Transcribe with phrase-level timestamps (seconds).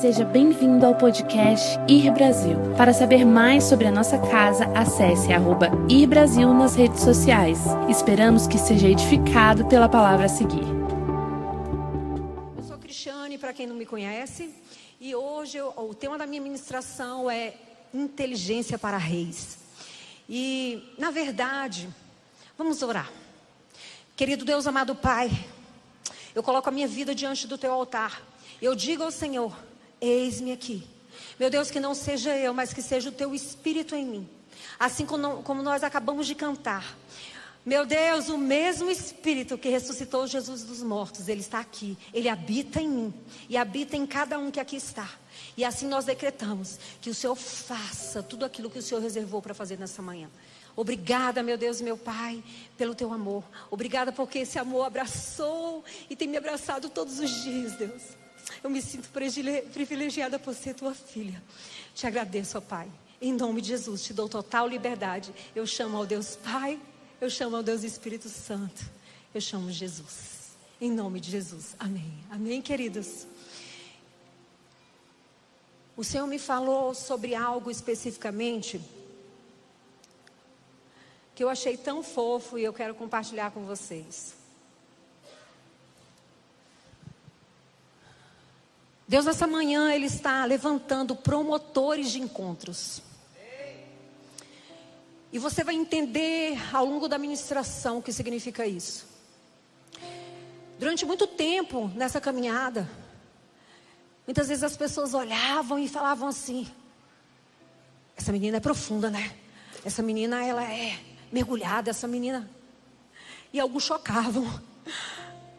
[0.00, 2.56] Seja bem-vindo ao podcast Ir Brasil.
[2.76, 7.60] Para saber mais sobre a nossa casa, acesse arroba Ir Brasil nas redes sociais.
[7.88, 10.64] Esperamos que seja edificado pela palavra a seguir.
[12.56, 14.52] Eu sou Cristiane, para quem não me conhece,
[15.00, 17.54] e hoje eu- o tema da minha ministração é
[17.94, 19.58] inteligência para reis.
[20.28, 21.88] E, na verdade,
[22.58, 23.10] vamos orar.
[24.16, 25.30] Querido Deus, amado Pai,
[26.34, 28.22] eu coloco a minha vida diante do teu altar.
[28.60, 29.52] Eu digo ao Senhor:
[30.02, 30.86] eis-me aqui.
[31.38, 34.28] Meu Deus, que não seja eu, mas que seja o teu espírito em mim.
[34.78, 36.98] Assim como, nós acabamos de cantar.
[37.64, 42.80] Meu Deus, o mesmo Espírito que ressuscitou Jesus dos mortos, ele está aqui, ele habita
[42.80, 43.14] em mim
[43.48, 45.08] e habita em cada um que aqui está.
[45.56, 49.54] E assim nós decretamos que o Senhor faça tudo aquilo que o Senhor reservou para
[49.54, 50.28] fazer nessa manhã.
[50.74, 52.42] Obrigada, meu Deus e meu Pai,
[52.76, 53.44] pelo teu amor.
[53.70, 58.21] Obrigada porque esse amor abraçou e tem me abraçado todos os dias, Deus.
[58.62, 59.08] Eu me sinto
[59.72, 61.42] privilegiada por ser tua filha.
[61.94, 62.90] Te agradeço, ó Pai.
[63.20, 65.32] Em nome de Jesus, te dou total liberdade.
[65.54, 66.80] Eu chamo ao Deus Pai,
[67.20, 68.84] eu chamo ao Deus Espírito Santo.
[69.34, 70.52] Eu chamo Jesus.
[70.80, 71.74] Em nome de Jesus.
[71.78, 72.12] Amém.
[72.30, 73.26] Amém, queridos.
[75.96, 78.80] O Senhor me falou sobre algo especificamente
[81.34, 84.41] que eu achei tão fofo e eu quero compartilhar com vocês.
[89.06, 93.02] Deus, nessa manhã, Ele está levantando promotores de encontros.
[95.32, 99.06] E você vai entender ao longo da ministração o que significa isso.
[100.78, 102.88] Durante muito tempo nessa caminhada,
[104.26, 106.70] muitas vezes as pessoas olhavam e falavam assim:
[108.16, 109.34] essa menina é profunda, né?
[109.84, 110.98] Essa menina ela é
[111.32, 112.48] mergulhada, essa menina.
[113.52, 114.46] E alguns chocavam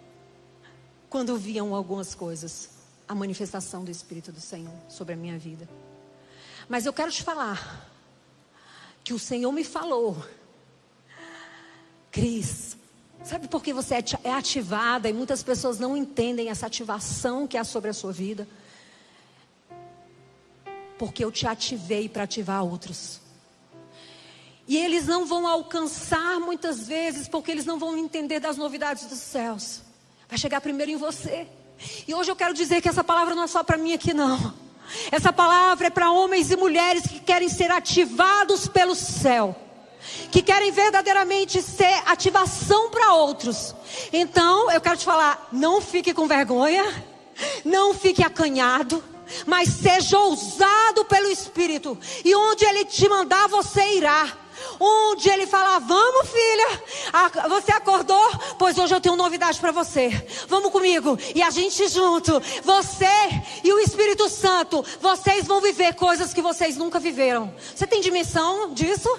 [1.09, 2.69] quando viam algumas coisas,
[3.07, 5.67] a manifestação do Espírito do Senhor sobre a minha vida.
[6.67, 7.89] Mas eu quero te falar
[9.03, 10.17] que o Senhor me falou,
[12.11, 12.77] Cris,
[13.23, 17.57] sabe por que você é é ativada e muitas pessoas não entendem essa ativação que
[17.57, 18.47] há sobre a sua vida?
[20.97, 23.19] Porque eu te ativei para ativar outros.
[24.65, 29.19] E eles não vão alcançar muitas vezes, porque eles não vão entender das novidades dos
[29.19, 29.81] céus.
[30.29, 31.47] Vai chegar primeiro em você.
[32.07, 34.53] E hoje eu quero dizer que essa palavra não é só para mim aqui, não.
[35.11, 39.55] Essa palavra é para homens e mulheres que querem ser ativados pelo céu.
[40.31, 43.73] Que querem verdadeiramente ser ativação para outros.
[44.11, 46.83] Então, eu quero te falar: não fique com vergonha,
[47.63, 49.03] não fique acanhado,
[49.45, 51.97] mas seja ousado pelo Espírito.
[52.23, 54.42] E onde Ele te mandar, você irá.
[54.79, 56.83] Onde ele falar, vamos filha,
[57.49, 58.31] você acordou?
[58.57, 60.09] Pois hoje eu tenho novidade para você.
[60.47, 61.17] Vamos comigo.
[61.35, 63.05] E a gente junto, você
[63.63, 67.53] e o Espírito Santo, vocês vão viver coisas que vocês nunca viveram.
[67.73, 69.09] Você tem dimensão disso?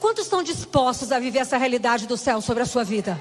[0.00, 3.20] Quantos estão dispostos a viver essa realidade do céu sobre a sua vida?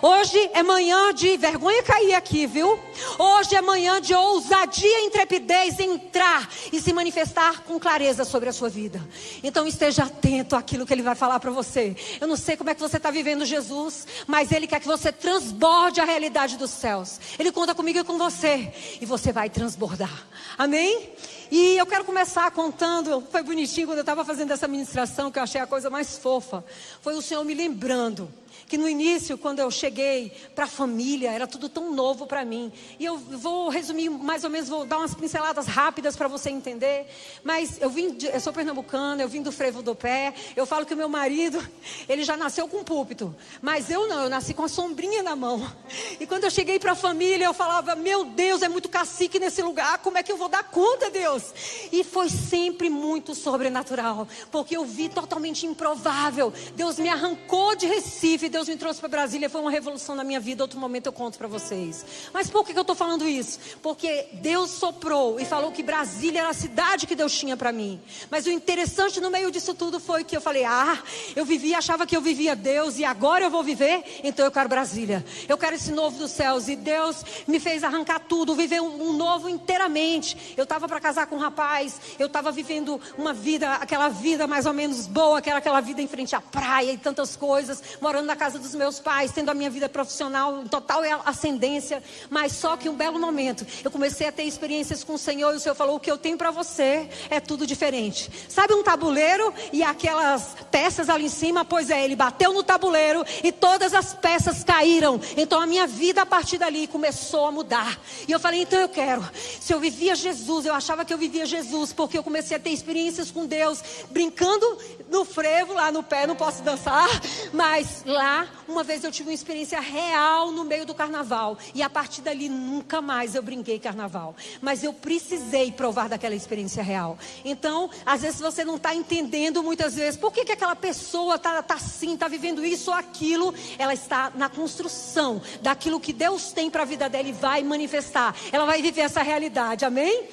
[0.00, 2.78] Hoje é manhã de vergonha cair aqui, viu?
[3.18, 8.52] Hoje é manhã de ousadia e intrepidez entrar e se manifestar com clareza sobre a
[8.52, 9.00] sua vida.
[9.44, 11.94] Então esteja atento àquilo que ele vai falar para você.
[12.20, 15.12] Eu não sei como é que você está vivendo Jesus, mas ele quer que você
[15.12, 17.20] transborde a realidade dos céus.
[17.38, 18.72] Ele conta comigo e com você.
[19.00, 20.26] E você vai transbordar.
[20.58, 21.10] Amém?
[21.54, 25.42] E eu quero começar contando, foi bonitinho quando eu estava fazendo essa ministração, que eu
[25.42, 26.64] achei a coisa mais fofa.
[27.02, 28.32] Foi o Senhor me lembrando
[28.72, 32.72] que no início, quando eu cheguei para a família, era tudo tão novo para mim.
[32.98, 37.06] E eu vou resumir mais ou menos, vou dar umas pinceladas rápidas para você entender.
[37.44, 40.32] Mas eu vim, de, eu sou pernambucana, eu vim do frevo do pé.
[40.56, 41.62] Eu falo que o meu marido,
[42.08, 45.70] ele já nasceu com púlpito, mas eu não, eu nasci com a sombrinha na mão.
[46.18, 49.60] E quando eu cheguei para a família, eu falava: Meu Deus, é muito cacique nesse
[49.60, 51.52] lugar, como é que eu vou dar conta, Deus?
[51.92, 56.50] E foi sempre muito sobrenatural, porque eu vi totalmente improvável.
[56.74, 60.40] Deus me arrancou de Recife, Deus me trouxe para Brasília, foi uma revolução na minha
[60.40, 60.62] vida.
[60.64, 62.04] Outro momento eu conto para vocês.
[62.32, 63.58] Mas por que, que eu estou falando isso?
[63.82, 68.00] Porque Deus soprou e falou que Brasília era a cidade que Deus tinha para mim.
[68.30, 71.02] Mas o interessante no meio disso tudo foi que eu falei: Ah,
[71.34, 74.68] eu vivia, achava que eu vivia Deus e agora eu vou viver, então eu quero
[74.68, 75.24] Brasília.
[75.48, 76.68] Eu quero esse novo dos céus.
[76.68, 80.54] E Deus me fez arrancar tudo, viver um, um novo inteiramente.
[80.56, 84.66] Eu estava para casar com um rapaz, eu estava vivendo uma vida, aquela vida mais
[84.66, 88.26] ou menos boa, que era aquela vida em frente à praia e tantas coisas, morando
[88.26, 92.02] na casa dos meus pais, tendo a minha vida profissional em total ascendência.
[92.28, 95.58] Mas só que um belo momento, eu comecei a ter experiências com o Senhor e
[95.58, 98.28] o Senhor falou: o que eu tenho para você é tudo diferente.
[98.48, 101.64] Sabe um tabuleiro e aquelas peças ali em cima?
[101.64, 105.20] Pois é, ele bateu no tabuleiro e todas as peças caíram.
[105.36, 107.96] Então a minha vida a partir dali começou a mudar.
[108.26, 109.22] E eu falei: então eu quero.
[109.60, 112.70] Se eu vivia Jesus, eu achava que eu vivia Jesus, porque eu comecei a ter
[112.70, 113.80] experiências com Deus,
[114.10, 114.66] brincando
[115.12, 117.06] no frevo lá no pé, não posso dançar,
[117.52, 121.58] mas lá, uma vez eu tive uma experiência real no meio do carnaval.
[121.74, 124.34] E a partir dali nunca mais eu brinquei carnaval.
[124.62, 127.18] Mas eu precisei provar daquela experiência real.
[127.44, 131.62] Então, às vezes você não está entendendo muitas vezes por que, que aquela pessoa está
[131.62, 133.54] tá assim, está vivendo isso ou aquilo.
[133.78, 138.34] Ela está na construção daquilo que Deus tem para a vida dela e vai manifestar.
[138.50, 140.24] Ela vai viver essa realidade, amém?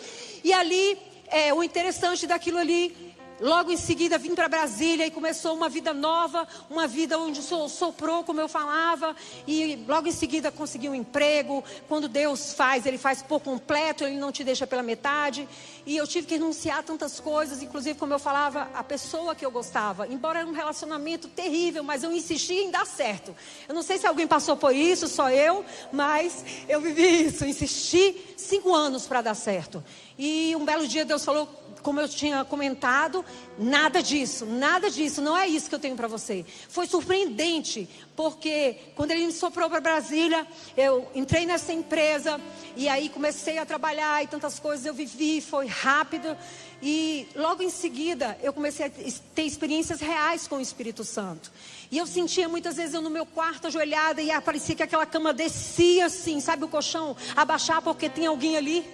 [0.41, 0.97] E ali,
[1.27, 3.09] é, o interessante daquilo ali
[3.39, 8.23] Logo em seguida vim para Brasília e começou uma vida nova, uma vida onde soprou,
[8.23, 9.15] como eu falava,
[9.47, 11.63] e logo em seguida consegui um emprego.
[11.87, 15.47] Quando Deus faz, Ele faz por completo, Ele não te deixa pela metade.
[15.85, 19.51] E eu tive que renunciar tantas coisas, inclusive, como eu falava, a pessoa que eu
[19.51, 20.05] gostava.
[20.07, 23.35] Embora era um relacionamento terrível, mas eu insisti em dar certo.
[23.67, 27.45] Eu não sei se alguém passou por isso, só eu, mas eu vivi isso.
[27.45, 29.83] Insisti cinco anos para dar certo.
[30.17, 31.47] E um belo dia Deus falou
[31.81, 33.23] como eu tinha comentado,
[33.57, 36.45] nada disso, nada disso, não é isso que eu tenho para você.
[36.67, 40.45] Foi surpreendente, porque quando ele me soprou para Brasília,
[40.75, 42.39] eu entrei nessa empresa
[42.75, 46.35] e aí comecei a trabalhar e tantas coisas eu vivi, foi rápido.
[46.81, 51.51] E logo em seguida eu comecei a ter experiências reais com o Espírito Santo.
[51.91, 55.33] E eu sentia muitas vezes eu no meu quarto ajoelhada e parecia que aquela cama
[55.33, 58.85] descia assim, sabe o colchão, abaixar porque tinha alguém ali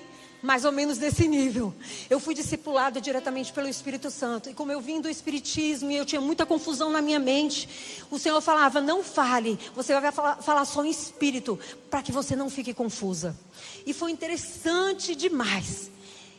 [0.45, 1.74] mais ou menos desse nível.
[2.09, 4.50] Eu fui discipulada diretamente pelo Espírito Santo.
[4.50, 7.68] E como eu vim do Espiritismo e eu tinha muita confusão na minha mente,
[8.12, 11.59] o Senhor falava: não fale, você vai falar, falar só em espírito,
[11.89, 13.36] para que você não fique confusa.
[13.86, 15.89] E foi interessante demais.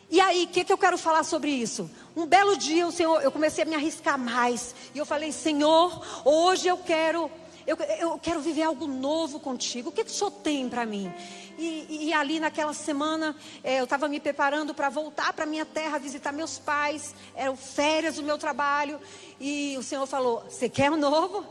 [0.08, 1.90] E aí, o que, que eu quero falar sobre isso?
[2.14, 4.72] Um belo dia, o Senhor, eu comecei a me arriscar mais.
[4.94, 7.28] E eu falei: Senhor, hoje eu quero
[7.66, 9.88] eu, eu quero viver algo novo contigo.
[9.88, 11.12] O que, que o Senhor tem para mim?
[11.58, 15.98] E, e, ali naquela semana é, eu estava me preparando para voltar para minha terra,
[15.98, 17.14] visitar meus pais.
[17.34, 19.00] Eram férias do meu trabalho.
[19.40, 21.44] E o Senhor falou: Você quer um novo?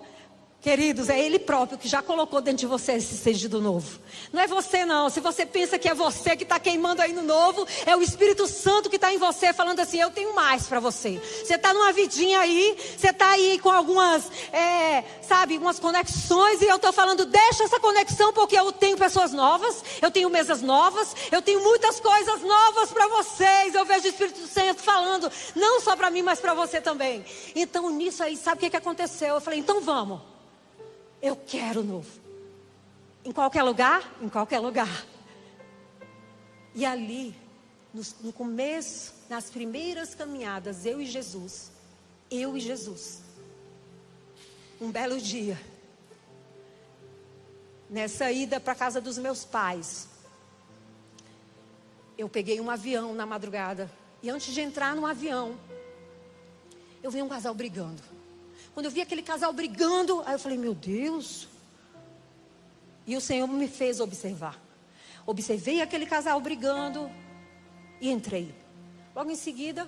[0.65, 3.99] Queridos, é Ele próprio que já colocou dentro de você esse sede do novo.
[4.33, 5.11] Não é você, não.
[5.11, 8.47] Se você pensa que é você que está queimando aí no novo, é o Espírito
[8.47, 11.21] Santo que está em você falando assim: Eu tenho mais para você.
[11.43, 16.65] Você está numa vidinha aí, você está aí com algumas, é, sabe, umas conexões, e
[16.65, 21.15] eu estou falando: Deixa essa conexão, porque eu tenho pessoas novas, eu tenho mesas novas,
[21.31, 23.75] eu tenho muitas coisas novas para vocês.
[23.75, 27.23] Eu vejo o Espírito Santo falando, não só para mim, mas para você também.
[27.55, 29.35] Então, nisso aí, sabe o que, que aconteceu?
[29.35, 30.33] Eu falei: Então vamos.
[31.25, 32.21] Eu quero novo.
[33.23, 34.15] Em qualquer lugar?
[34.21, 35.07] Em qualquer lugar.
[36.75, 37.35] E ali,
[37.91, 41.71] no, no começo, nas primeiras caminhadas, eu e Jesus,
[42.29, 43.23] eu e Jesus,
[44.79, 45.59] um belo dia,
[47.89, 50.07] nessa ida para casa dos meus pais,
[52.19, 53.89] eu peguei um avião na madrugada.
[54.21, 55.57] E antes de entrar no avião,
[57.01, 58.14] eu vi um casal brigando.
[58.75, 61.47] Quando eu vi aquele casal brigando, aí eu falei, meu Deus.
[63.07, 64.59] E o Senhor me fez observar.
[65.25, 67.09] Observei aquele casal brigando
[68.01, 68.53] e entrei.
[69.15, 69.87] Logo em seguida,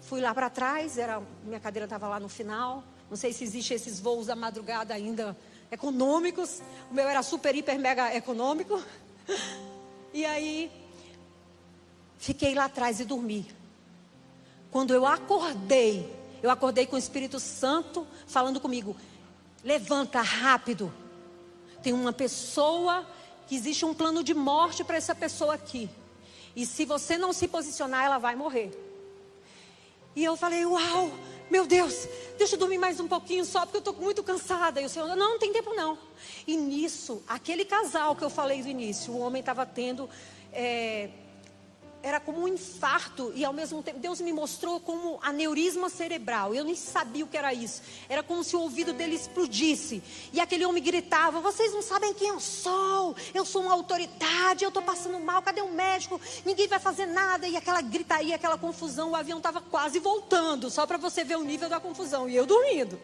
[0.00, 2.82] fui lá para trás, era, minha cadeira estava lá no final.
[3.10, 5.36] Não sei se existem esses voos da madrugada ainda
[5.70, 6.62] econômicos.
[6.90, 8.82] O meu era super, hiper, mega econômico.
[10.12, 10.72] E aí,
[12.18, 13.46] fiquei lá atrás e dormi.
[14.68, 18.96] Quando eu acordei, eu acordei com o Espírito Santo falando comigo:
[19.62, 20.92] levanta rápido.
[21.82, 23.06] Tem uma pessoa
[23.46, 25.88] que existe um plano de morte para essa pessoa aqui.
[26.54, 28.70] E se você não se posicionar, ela vai morrer.
[30.14, 31.10] E eu falei: Uau,
[31.50, 32.06] meu Deus,
[32.38, 34.80] deixa eu dormir mais um pouquinho só, porque eu estou muito cansada.
[34.80, 35.98] E o Senhor, não, não tem tempo não.
[36.46, 40.08] E nisso, aquele casal que eu falei do início, o homem estava tendo.
[40.52, 41.10] É,
[42.02, 46.54] era como um infarto e ao mesmo tempo Deus me mostrou como aneurisma cerebral.
[46.54, 47.82] Eu nem sabia o que era isso.
[48.08, 50.02] Era como se o ouvido dele explodisse.
[50.32, 53.14] E aquele homem gritava: "Vocês não sabem quem eu sou?
[53.34, 55.42] Eu sou uma autoridade, eu estou passando mal.
[55.42, 56.20] Cadê o médico?
[56.44, 57.46] Ninguém vai fazer nada".
[57.46, 61.44] E aquela gritaria, aquela confusão, o avião estava quase voltando, só para você ver o
[61.44, 62.98] nível da confusão e eu dormindo.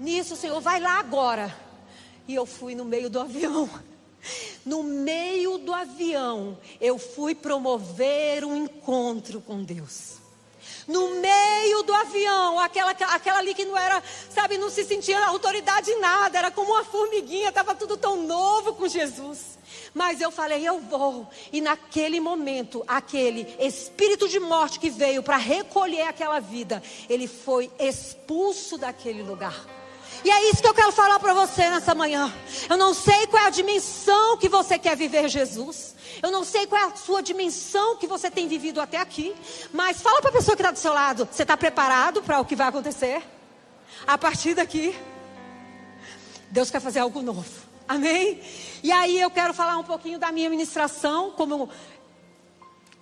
[0.00, 1.54] Nisso, o Senhor vai lá agora.
[2.26, 3.68] E eu fui no meio do avião.
[4.64, 10.18] No meio do avião, eu fui promover um encontro com Deus.
[10.88, 15.90] no meio do avião, aquela, aquela ali que não era, sabe, não se sentia autoridade
[15.90, 19.58] em nada, era como uma formiguinha, estava tudo tão novo com Jesus.
[19.92, 21.28] Mas eu falei, eu vou.
[21.52, 27.70] E naquele momento, aquele espírito de morte que veio para recolher aquela vida, ele foi
[27.78, 29.77] expulso daquele lugar.
[30.24, 32.32] E é isso que eu quero falar para você nessa manhã.
[32.68, 35.94] Eu não sei qual é a dimensão que você quer viver Jesus.
[36.22, 39.34] Eu não sei qual é a sua dimensão que você tem vivido até aqui.
[39.72, 42.44] Mas fala para a pessoa que está do seu lado: você está preparado para o
[42.44, 43.22] que vai acontecer?
[44.06, 44.96] A partir daqui,
[46.50, 47.68] Deus quer fazer algo novo.
[47.86, 48.42] Amém?
[48.82, 51.30] E aí eu quero falar um pouquinho da minha ministração.
[51.30, 51.70] Como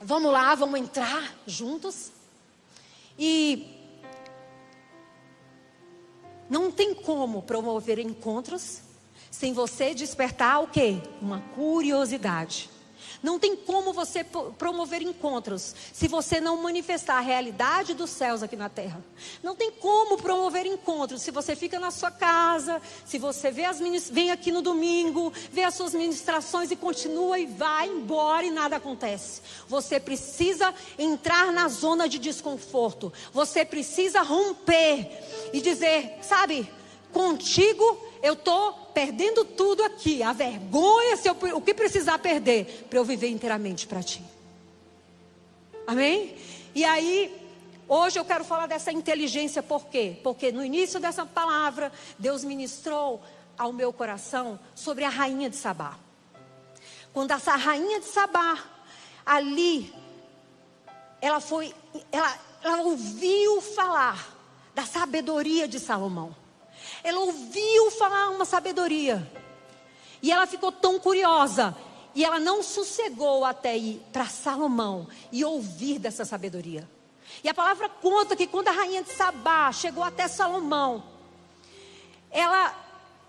[0.01, 2.13] vamos lá, vamos entrar juntos.
[3.19, 3.76] E
[6.49, 8.81] não tem como promover encontros
[9.31, 10.97] sem você despertar o quê?
[11.21, 12.71] Uma curiosidade.
[13.27, 14.23] Não tem como você
[14.57, 19.05] promover encontros se você não manifestar a realidade dos céus aqui na terra.
[19.43, 23.81] Não tem como promover encontros se você fica na sua casa, se você vê as
[24.11, 28.77] vem aqui no domingo, vê as suas ministrações e continua e vai embora e nada
[28.77, 29.43] acontece.
[29.67, 33.13] Você precisa entrar na zona de desconforto.
[33.33, 36.71] Você precisa romper e dizer, sabe,
[37.13, 42.99] contigo eu estou perdendo tudo aqui, a vergonha, se eu, o que precisar perder, para
[42.99, 44.21] eu viver inteiramente para ti.
[45.87, 46.37] Amém?
[46.75, 47.33] E aí,
[47.89, 50.19] hoje eu quero falar dessa inteligência, por quê?
[50.25, 53.23] Porque no início dessa palavra, Deus ministrou
[53.57, 55.97] ao meu coração sobre a rainha de Sabá.
[57.13, 58.59] Quando essa rainha de Sabá,
[59.25, 59.95] ali,
[61.21, 61.73] ela foi,
[62.11, 64.37] ela, ela ouviu falar
[64.75, 66.35] da sabedoria de Salomão.
[67.07, 69.25] Ela ouviu falar uma sabedoria.
[70.21, 71.73] E ela ficou tão curiosa.
[72.17, 76.91] E ela não sossegou até ir para Salomão e ouvir dessa sabedoria.
[77.45, 81.05] E a palavra conta que quando a rainha de Sabá chegou até Salomão,
[82.29, 82.75] ela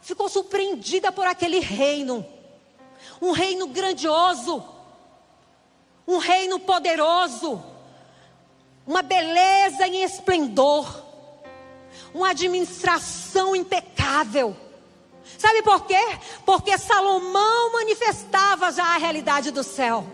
[0.01, 2.25] ficou surpreendida por aquele reino.
[3.21, 4.67] Um reino grandioso.
[6.07, 7.63] Um reino poderoso.
[8.87, 11.05] Uma beleza em esplendor
[12.13, 14.55] uma administração impecável.
[15.37, 16.01] Sabe por quê?
[16.45, 20.05] Porque Salomão manifestava já a realidade do céu.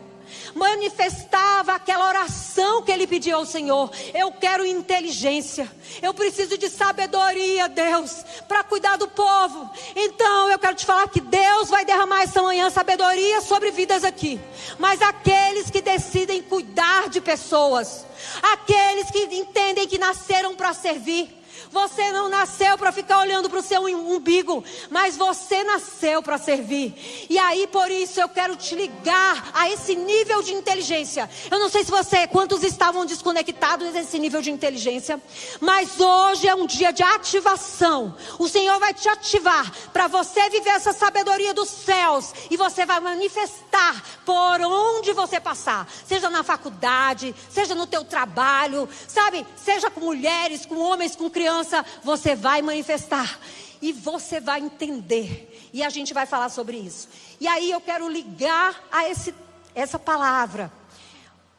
[0.54, 3.92] Manifestava aquela oração que ele pediu ao Senhor.
[4.14, 5.72] Eu quero inteligência.
[6.02, 9.70] Eu preciso de sabedoria, Deus, para cuidar do povo.
[9.96, 14.40] Então eu quero te falar que Deus vai derramar essa manhã sabedoria sobre vidas aqui.
[14.78, 18.06] Mas aqueles que decidem cuidar de pessoas,
[18.42, 21.43] aqueles que entendem que nasceram para servir
[21.74, 27.26] você não nasceu para ficar olhando para o seu umbigo, mas você nasceu para servir.
[27.28, 31.28] E aí, por isso, eu quero te ligar a esse nível de inteligência.
[31.50, 35.20] Eu não sei se você, quantos estavam desconectados desse nível de inteligência,
[35.60, 38.16] mas hoje é um dia de ativação.
[38.38, 43.00] O Senhor vai te ativar para você viver essa sabedoria dos céus e você vai
[43.00, 49.46] manifestar por onde você passar, seja na faculdade, seja no teu trabalho, sabe?
[49.56, 51.63] Seja com mulheres, com homens, com crianças
[52.04, 53.40] você vai manifestar
[53.82, 55.70] e você vai entender.
[55.74, 57.10] E a gente vai falar sobre isso.
[57.40, 59.34] E aí eu quero ligar a esse,
[59.76, 60.72] essa palavra.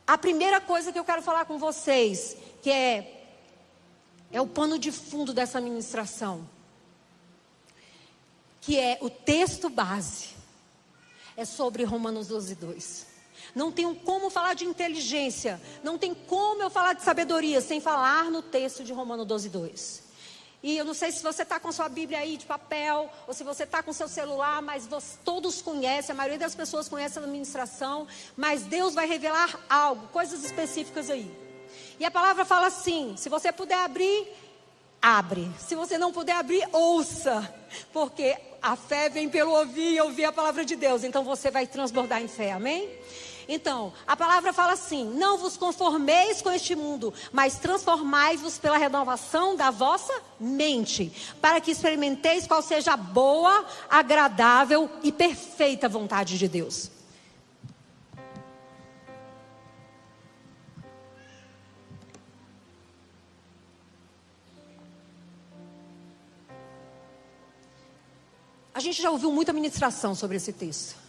[0.07, 3.15] A primeira coisa que eu quero falar com vocês, que é
[4.35, 6.45] é o pano de fundo dessa ministração,
[8.61, 10.31] que é o texto base.
[11.37, 13.14] É sobre Romanos 12, 2.
[13.55, 18.31] Não tenho como falar de inteligência, não tem como eu falar de sabedoria sem falar
[18.31, 20.05] no texto de Romano 12, 2.
[20.63, 23.45] E eu não sei se você está com sua Bíblia aí de papel, ou se
[23.45, 27.23] você está com seu celular, mas você, todos conhecem, a maioria das pessoas conhece a
[27.23, 31.31] administração, mas Deus vai revelar algo, coisas específicas aí.
[32.01, 34.27] E a palavra fala assim: se você puder abrir,
[35.03, 35.51] abre.
[35.59, 37.55] Se você não puder abrir, ouça.
[37.93, 41.05] Porque a fé vem pelo ouvir e ouvir a palavra de Deus.
[41.05, 42.89] Então você vai transbordar em fé, amém?
[43.49, 49.55] Então, a palavra fala assim: Não vos conformeis com este mundo, mas transformai-vos pela renovação
[49.57, 56.49] da vossa mente, para que experimenteis qual seja a boa, agradável e perfeita vontade de
[56.49, 56.91] Deus.
[68.75, 71.04] A gente já ouviu muita ministração sobre esse texto.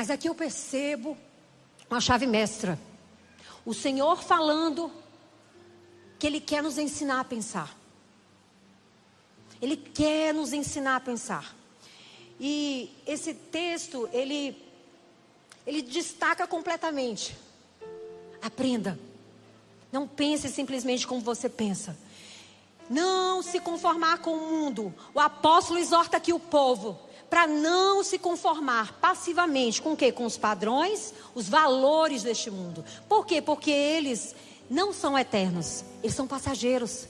[0.00, 1.14] Mas aqui eu percebo
[1.90, 2.80] uma chave mestra.
[3.66, 4.90] O Senhor falando
[6.18, 7.76] que Ele quer nos ensinar a pensar.
[9.60, 11.54] Ele quer nos ensinar a pensar.
[12.40, 14.56] E esse texto, ele,
[15.66, 17.36] ele destaca completamente.
[18.40, 18.98] Aprenda.
[19.92, 21.94] Não pense simplesmente como você pensa.
[22.88, 24.94] Não se conformar com o mundo.
[25.12, 30.10] O apóstolo exorta aqui o povo para não se conformar passivamente com o quê?
[30.10, 32.84] Com os padrões, os valores deste mundo.
[33.08, 33.40] Por quê?
[33.40, 34.34] Porque eles
[34.68, 37.06] não são eternos, eles são passageiros.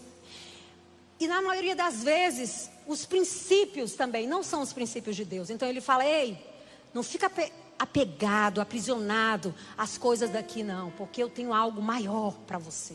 [1.19, 5.49] E na maioria das vezes, os princípios também não são os princípios de Deus.
[5.49, 6.39] Então ele fala: "Ei,
[6.93, 7.33] não fica
[7.79, 12.95] apegado, aprisionado às coisas daqui não, porque eu tenho algo maior para você."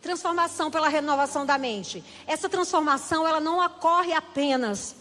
[0.00, 2.02] Transformação pela renovação da mente.
[2.26, 4.94] Essa transformação ela não ocorre apenas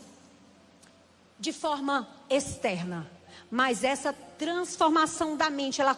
[1.44, 3.06] de forma externa.
[3.52, 5.98] Mas essa transformação da mente, ela,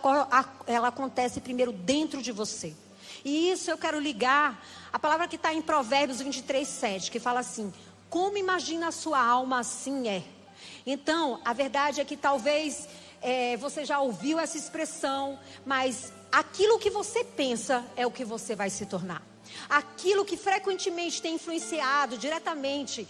[0.66, 2.76] ela acontece primeiro dentro de você.
[3.24, 7.42] E isso eu quero ligar a palavra que está em Provérbios 23, 7, que fala
[7.42, 7.72] assim:
[8.10, 10.24] Como imagina a sua alma, assim é.
[10.84, 12.90] Então, a verdade é que talvez
[13.22, 18.56] é, você já ouviu essa expressão, mas aquilo que você pensa é o que você
[18.56, 19.22] vai se tornar.
[19.70, 23.08] Aquilo que frequentemente tem influenciado diretamente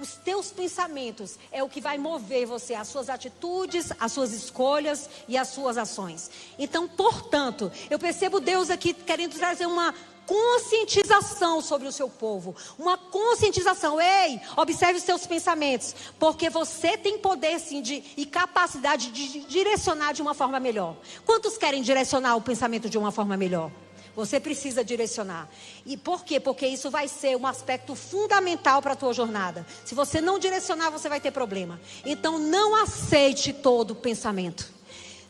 [0.00, 5.08] os teus pensamentos é o que vai mover você, as suas atitudes, as suas escolhas
[5.26, 6.30] e as suas ações.
[6.58, 9.94] Então, portanto, eu percebo Deus aqui querendo trazer uma
[10.26, 14.00] conscientização sobre o seu povo, uma conscientização.
[14.00, 20.12] Ei, observe os seus pensamentos, porque você tem poder sim de, e capacidade de direcionar
[20.12, 20.96] de uma forma melhor.
[21.24, 23.70] Quantos querem direcionar o pensamento de uma forma melhor?
[24.16, 25.46] Você precisa direcionar.
[25.84, 26.40] E por quê?
[26.40, 29.66] Porque isso vai ser um aspecto fundamental para a tua jornada.
[29.84, 31.78] Se você não direcionar, você vai ter problema.
[32.02, 34.72] Então não aceite todo pensamento.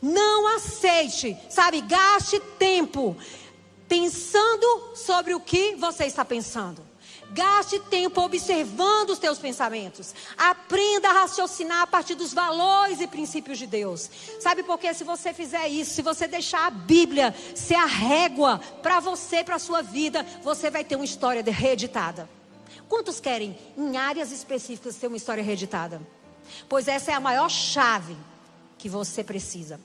[0.00, 1.80] Não aceite, sabe?
[1.80, 3.16] Gaste tempo
[3.88, 6.85] pensando sobre o que você está pensando.
[7.30, 10.14] Gaste tempo observando os teus pensamentos.
[10.36, 14.08] Aprenda a raciocinar a partir dos valores e princípios de Deus.
[14.40, 14.94] Sabe por quê?
[14.94, 19.56] Se você fizer isso, se você deixar a Bíblia ser a régua para você, para
[19.56, 22.28] a sua vida, você vai ter uma história reeditada.
[22.88, 26.00] Quantos querem, em áreas específicas, ter uma história reeditada?
[26.68, 28.16] Pois essa é a maior chave
[28.78, 29.80] que você precisa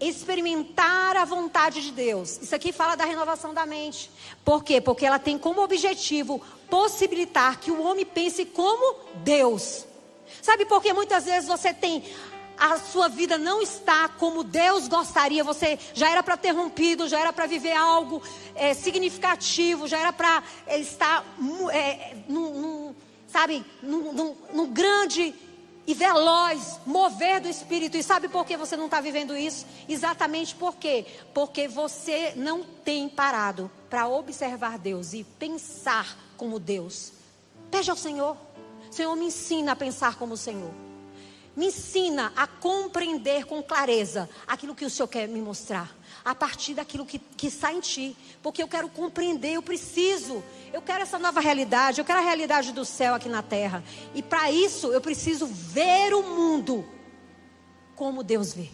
[0.00, 2.38] experimentar a vontade de Deus.
[2.40, 4.10] Isso aqui fala da renovação da mente.
[4.44, 4.80] Por quê?
[4.80, 9.84] Porque ela tem como objetivo possibilitar que o homem pense como Deus.
[10.40, 12.02] Sabe por que muitas vezes você tem
[12.60, 17.18] a sua vida não está como Deus gostaria, você já era para ter rompido, já
[17.18, 18.22] era para viver algo
[18.54, 21.24] é, significativo, já era para é, estar,
[21.72, 22.94] é, num, num,
[23.26, 25.34] sabe, num, num, grande
[25.86, 27.96] e veloz, mover do Espírito.
[27.96, 29.66] E sabe por que você não está vivendo isso?
[29.88, 31.06] Exatamente por quê?
[31.34, 37.12] Porque você não tem parado para observar Deus e pensar como Deus.
[37.70, 38.36] Pede ao Senhor.
[38.90, 40.72] Senhor, me ensina a pensar como o Senhor.
[41.56, 45.94] Me ensina a compreender com clareza aquilo que o Senhor quer me mostrar.
[46.24, 48.16] A partir daquilo que, que está em ti.
[48.42, 50.42] Porque eu quero compreender, eu preciso.
[50.72, 53.82] Eu quero essa nova realidade, eu quero a realidade do céu aqui na terra.
[54.14, 56.84] E para isso eu preciso ver o mundo
[57.96, 58.70] como Deus vê.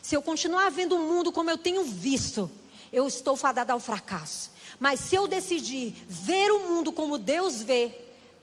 [0.00, 2.50] Se eu continuar vendo o mundo como eu tenho visto,
[2.92, 4.50] eu estou fadada ao fracasso.
[4.78, 7.92] Mas se eu decidir ver o mundo como Deus vê,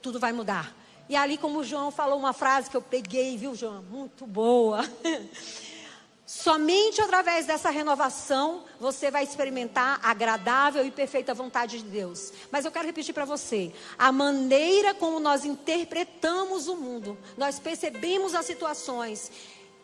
[0.01, 0.75] tudo vai mudar.
[1.09, 3.81] E ali, como o João falou uma frase que eu peguei, viu, João?
[3.83, 4.87] Muito boa.
[6.27, 12.33] Somente através dessa renovação você vai experimentar a agradável e perfeita vontade de Deus.
[12.51, 18.35] Mas eu quero repetir para você: a maneira como nós interpretamos o mundo, nós percebemos
[18.35, 19.31] as situações,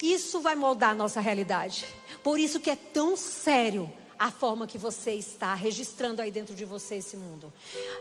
[0.02, 1.86] isso vai moldar a nossa realidade.
[2.22, 6.66] Por isso que é tão sério a forma que você está registrando aí dentro de
[6.66, 7.52] você esse mundo.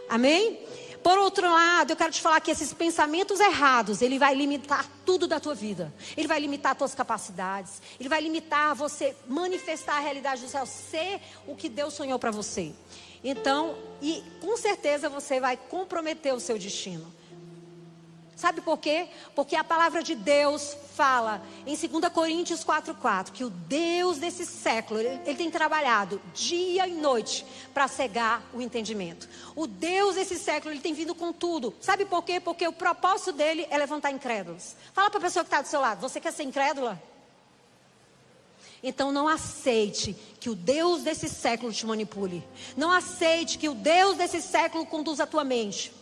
[0.09, 0.59] Amém?
[1.03, 5.27] Por outro lado, eu quero te falar que esses pensamentos errados, ele vai limitar tudo
[5.27, 5.93] da tua vida.
[6.17, 11.21] Ele vai limitar tuas capacidades, ele vai limitar você manifestar a realidade do céu, ser
[11.47, 12.73] o que Deus sonhou para você.
[13.25, 17.13] Então, e com certeza você vai comprometer o seu destino.
[18.37, 19.09] Sabe por quê?
[19.35, 25.01] Porque a palavra de Deus fala em 2 Coríntios 4,4 que o Deus desse século,
[25.01, 29.29] ele, ele tem trabalhado dia e noite para cegar o entendimento.
[29.57, 31.75] O Deus desse século, ele tem vindo com tudo.
[31.81, 32.41] Sabe por quê?
[32.41, 34.77] Porque o propósito dele é levantar incrédulos.
[34.93, 37.01] Fala para a pessoa que está do seu lado: você quer ser incrédula?
[38.83, 42.43] Então não aceite que o Deus desse século te manipule.
[42.77, 45.93] Não aceite que o Deus desse século conduza a tua mente.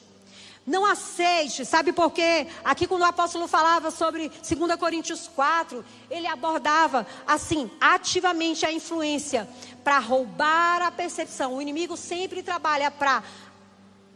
[0.66, 2.46] Não aceite, sabe por quê?
[2.62, 9.48] Aqui quando o apóstolo falava sobre 2 Coríntios 4, ele abordava assim, ativamente a influência
[9.82, 11.54] para roubar a percepção.
[11.54, 13.22] O inimigo sempre trabalha para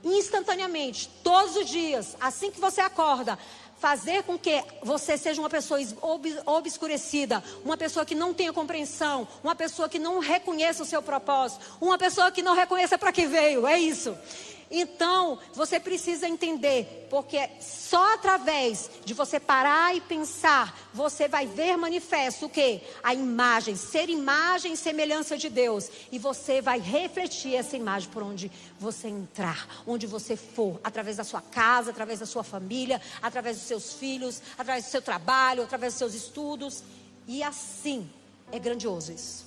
[0.05, 3.39] instantaneamente, todos os dias, assim que você acorda,
[3.79, 5.79] fazer com que você seja uma pessoa
[6.47, 11.65] obscurecida, uma pessoa que não tenha compreensão, uma pessoa que não reconheça o seu propósito,
[11.81, 13.67] uma pessoa que não reconheça para que veio.
[13.67, 14.17] É isso.
[14.71, 21.77] Então, você precisa entender, porque só através de você parar e pensar, você vai ver
[21.77, 22.81] manifesto o que?
[23.03, 25.91] A imagem, ser imagem e semelhança de Deus.
[26.11, 31.25] E você vai refletir essa imagem por onde você entrar, onde você for, através da
[31.25, 35.93] sua casa, através da sua família, através dos seus filhos, através do seu trabalho, através
[35.93, 36.83] dos seus estudos.
[37.27, 38.11] E assim,
[38.51, 39.44] é grandioso isso.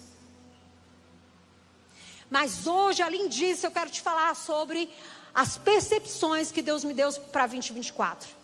[2.30, 4.90] Mas hoje, além disso, eu quero te falar sobre
[5.34, 8.38] as percepções que Deus me deu para 2024.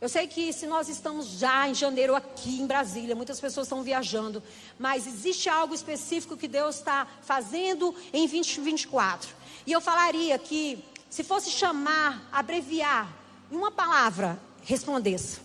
[0.00, 3.82] Eu sei que se nós estamos já em janeiro aqui em Brasília, muitas pessoas estão
[3.82, 4.40] viajando,
[4.78, 9.28] mas existe algo específico que Deus está fazendo em 2024.
[9.66, 13.12] E eu falaria que, se fosse chamar, abreviar,
[13.50, 15.40] em uma palavra, resplandeça.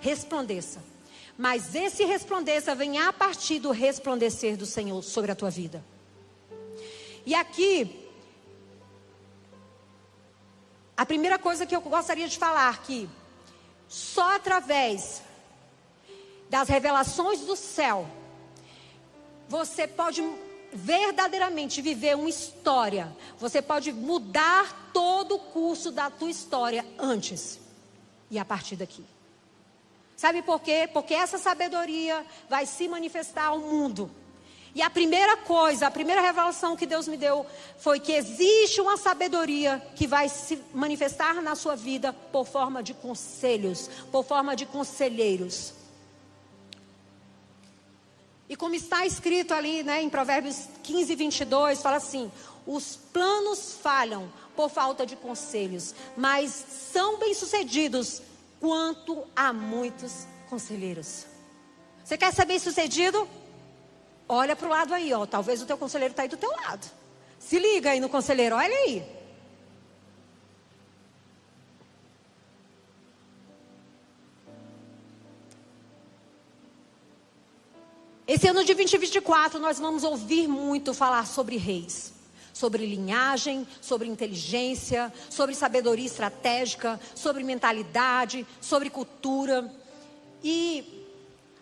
[0.00, 0.82] Resplandeça.
[1.38, 5.82] Mas esse resplandeça vem a partir do resplandecer do Senhor sobre a tua vida.
[7.26, 8.10] E aqui,
[10.96, 13.08] a primeira coisa que eu gostaria de falar que
[13.88, 15.22] só através
[16.50, 18.06] das revelações do céu
[19.48, 20.22] você pode
[20.72, 23.14] verdadeiramente viver uma história.
[23.38, 27.60] Você pode mudar todo o curso da tua história antes
[28.30, 29.04] e a partir daqui.
[30.16, 30.88] Sabe por quê?
[30.92, 34.10] Porque essa sabedoria vai se manifestar ao mundo.
[34.74, 37.46] E a primeira coisa, a primeira revelação que Deus me deu
[37.78, 42.92] foi que existe uma sabedoria que vai se manifestar na sua vida por forma de
[42.92, 45.74] conselhos, por forma de conselheiros.
[48.48, 52.30] E como está escrito ali né, em Provérbios 15, 22, fala assim:
[52.66, 56.50] os planos falham por falta de conselhos, mas
[56.92, 58.22] são bem-sucedidos
[58.60, 61.26] quanto há muitos conselheiros.
[62.04, 63.26] Você quer ser bem-sucedido?
[64.28, 65.26] Olha para o lado aí, ó.
[65.26, 66.86] Talvez o teu conselheiro está aí do teu lado.
[67.38, 69.04] Se liga aí no conselheiro, olha aí.
[78.26, 82.14] Esse ano de 2024 nós vamos ouvir muito falar sobre reis,
[82.54, 89.70] sobre linhagem, sobre inteligência, sobre sabedoria estratégica, sobre mentalidade, sobre cultura.
[90.42, 91.03] E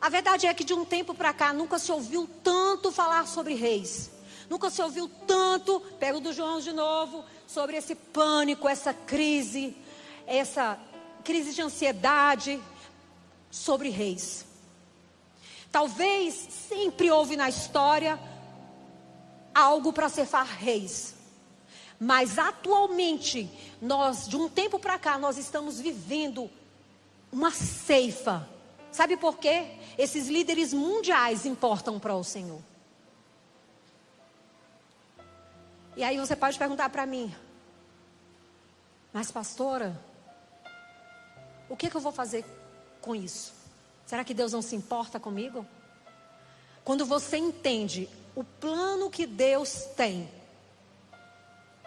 [0.03, 3.55] a verdade é que de um tempo para cá nunca se ouviu tanto falar sobre
[3.55, 4.11] reis.
[4.51, 9.77] Nunca se ouviu tanto, pego do João de novo, sobre esse pânico, essa crise,
[10.27, 10.77] essa
[11.23, 12.61] crise de ansiedade
[13.49, 14.45] sobre reis.
[15.71, 16.35] Talvez
[16.69, 18.19] sempre houve na história
[19.55, 21.15] algo para cefar reis.
[22.01, 23.49] Mas atualmente,
[23.81, 26.51] nós, de um tempo para cá, nós estamos vivendo
[27.31, 28.51] uma ceifa
[28.93, 29.65] Sabe por quê?
[29.97, 32.61] Esses líderes mundiais importam para o Senhor.
[35.97, 37.35] E aí você pode perguntar para mim,
[39.13, 40.01] mas pastora,
[41.69, 42.45] o que, que eu vou fazer
[43.01, 43.53] com isso?
[44.07, 45.67] Será que Deus não se importa comigo?
[46.83, 50.29] Quando você entende o plano que Deus tem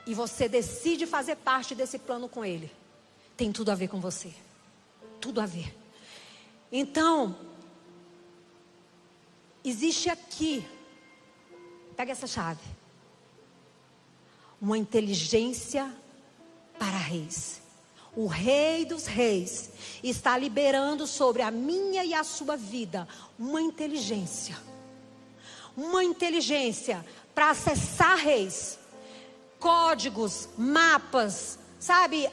[0.05, 2.71] e você decide fazer parte desse plano com Ele,
[3.35, 4.31] tem tudo a ver com você.
[5.19, 5.75] Tudo a ver.
[6.71, 7.35] Então,
[9.69, 10.65] existe aqui,
[11.97, 12.61] pega essa chave,
[14.61, 15.91] uma inteligência
[16.77, 17.61] para reis.
[18.15, 19.69] O Rei dos Reis
[20.01, 23.05] está liberando sobre a minha e a sua vida
[23.37, 24.57] uma inteligência.
[25.75, 28.79] Uma inteligência para acessar reis,
[29.59, 32.29] códigos, mapas, sabe?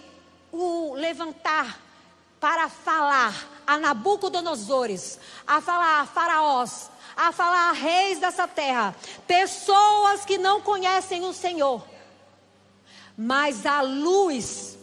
[0.53, 1.81] O levantar
[2.39, 8.95] para falar a Nabucodonosores, a falar a faraós, a falar a reis dessa terra,
[9.27, 11.87] pessoas que não conhecem o Senhor.
[13.17, 14.79] Mas a luz,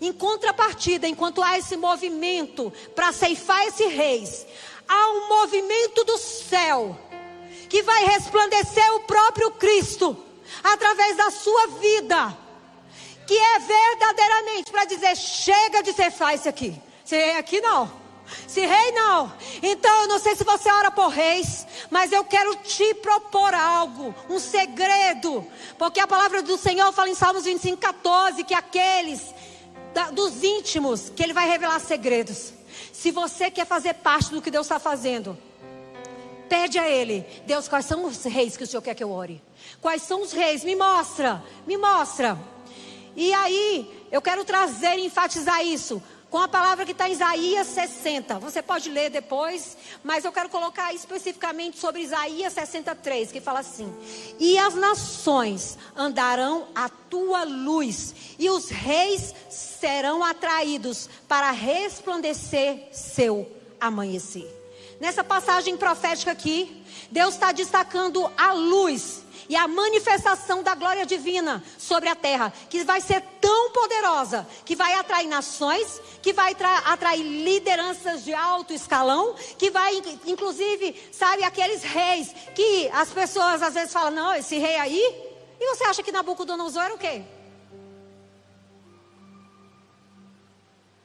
[0.00, 4.46] em contrapartida, enquanto há esse movimento para ceifar esses reis,
[4.88, 6.98] há um movimento do céu
[7.68, 10.16] que vai resplandecer o próprio Cristo
[10.62, 12.36] através da sua vida,
[13.26, 16.80] que é verdadeiramente para dizer: chega de ceifar isso aqui.
[17.04, 18.03] Se rei aqui não.
[18.46, 19.32] Se rei não.
[19.62, 24.14] Então eu não sei se você ora por reis, mas eu quero te propor algo,
[24.28, 25.46] um segredo.
[25.78, 29.34] Porque a palavra do Senhor fala em Salmos 25, 14, que aqueles
[29.92, 32.52] da, dos íntimos, que Ele vai revelar segredos.
[32.92, 35.38] Se você quer fazer parte do que Deus está fazendo,
[36.48, 39.40] pede a Ele, Deus, quais são os reis que o Senhor quer que eu ore?
[39.80, 40.64] Quais são os reis?
[40.64, 42.38] Me mostra, me mostra.
[43.16, 46.02] E aí, eu quero trazer e enfatizar isso.
[46.34, 48.40] Com a palavra que está em Isaías 60.
[48.40, 53.88] Você pode ler depois, mas eu quero colocar especificamente sobre Isaías 63, que fala assim:
[54.40, 63.48] E as nações andarão à tua luz, e os reis serão atraídos para resplandecer seu
[63.80, 64.50] amanhecer.
[64.98, 71.62] Nessa passagem profética aqui, Deus está destacando a luz e a manifestação da glória divina
[71.78, 77.22] sobre a terra, que vai ser tão poderosa, que vai atrair nações, que vai atrair
[77.22, 83.92] lideranças de alto escalão, que vai, inclusive, sabe, aqueles reis que as pessoas às vezes
[83.92, 85.32] falam: não, esse rei aí.
[85.60, 87.22] E você acha que Nabucodonosor era o quê?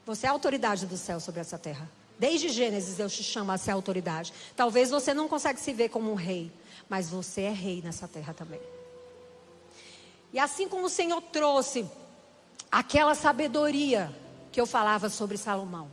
[0.05, 1.87] Você é a autoridade do céu sobre essa terra.
[2.17, 4.33] Desde Gênesis Deus te chama a ser autoridade.
[4.55, 6.51] Talvez você não consiga se ver como um rei,
[6.89, 8.59] mas você é rei nessa terra também.
[10.33, 11.85] E assim como o Senhor trouxe
[12.71, 14.13] aquela sabedoria
[14.51, 15.89] que eu falava sobre Salomão.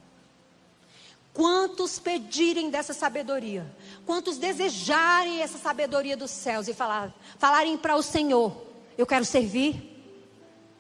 [1.32, 3.70] Quantos pedirem dessa sabedoria?
[4.06, 8.56] Quantos desejarem essa sabedoria dos céus e falar, falarem para o Senhor:
[8.96, 10.02] Eu quero servir,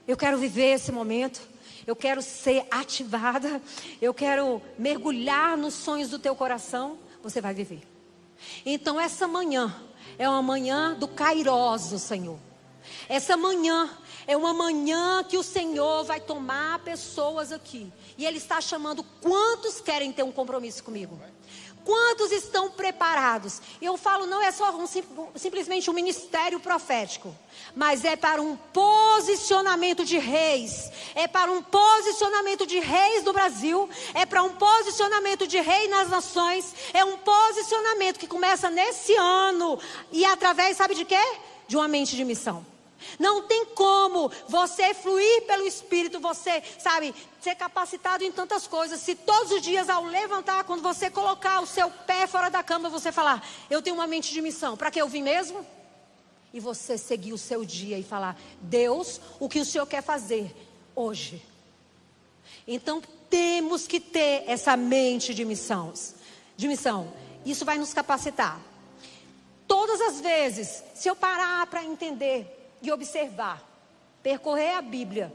[0.08, 1.42] eu quero viver esse momento,
[1.86, 3.60] eu quero ser ativada,
[4.00, 7.95] eu quero mergulhar nos sonhos do teu coração, você vai viver.
[8.64, 9.74] Então, essa manhã,
[10.18, 12.38] é uma manhã do Cairoso, Senhor.
[13.08, 13.90] Essa manhã
[14.26, 17.92] é uma manhã que o Senhor vai tomar pessoas aqui.
[18.16, 21.18] E Ele está chamando quantos querem ter um compromisso comigo.
[21.86, 23.62] Quantos estão preparados?
[23.80, 24.86] Eu falo, não é só um,
[25.36, 27.32] simplesmente um ministério profético,
[27.76, 33.88] mas é para um posicionamento de reis, é para um posicionamento de reis do Brasil,
[34.14, 39.78] é para um posicionamento de rei nas nações, é um posicionamento que começa nesse ano
[40.10, 41.22] e através, sabe de quê?
[41.68, 42.66] De uma mente de missão.
[43.18, 49.00] Não tem como você fluir pelo Espírito, você, sabe, ser capacitado em tantas coisas.
[49.00, 52.88] Se todos os dias ao levantar, quando você colocar o seu pé fora da cama,
[52.88, 54.76] você falar: Eu tenho uma mente de missão.
[54.76, 55.64] Para que eu vim mesmo?
[56.52, 60.54] E você seguir o seu dia e falar: Deus, o que o Senhor quer fazer
[60.94, 61.42] hoje?
[62.66, 66.14] Então temos que ter essa mente de missões,
[66.56, 67.12] de missão.
[67.44, 68.60] Isso vai nos capacitar.
[69.68, 73.62] Todas as vezes, se eu parar para entender e observar,
[74.22, 75.32] percorrer a Bíblia,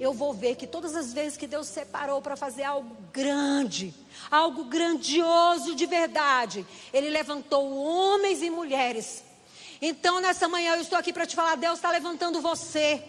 [0.00, 3.94] eu vou ver que todas as vezes que Deus separou para fazer algo grande,
[4.30, 9.24] algo grandioso de verdade, Ele levantou homens e mulheres.
[9.80, 13.02] Então, nessa manhã, eu estou aqui para te falar: Deus está levantando você.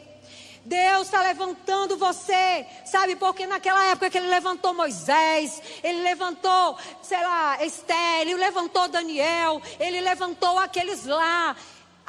[0.65, 3.15] Deus está levantando você, sabe?
[3.15, 9.61] Porque naquela época que ele levantou Moisés, ele levantou, sei lá, Esther, ele levantou Daniel,
[9.79, 11.55] ele levantou aqueles lá.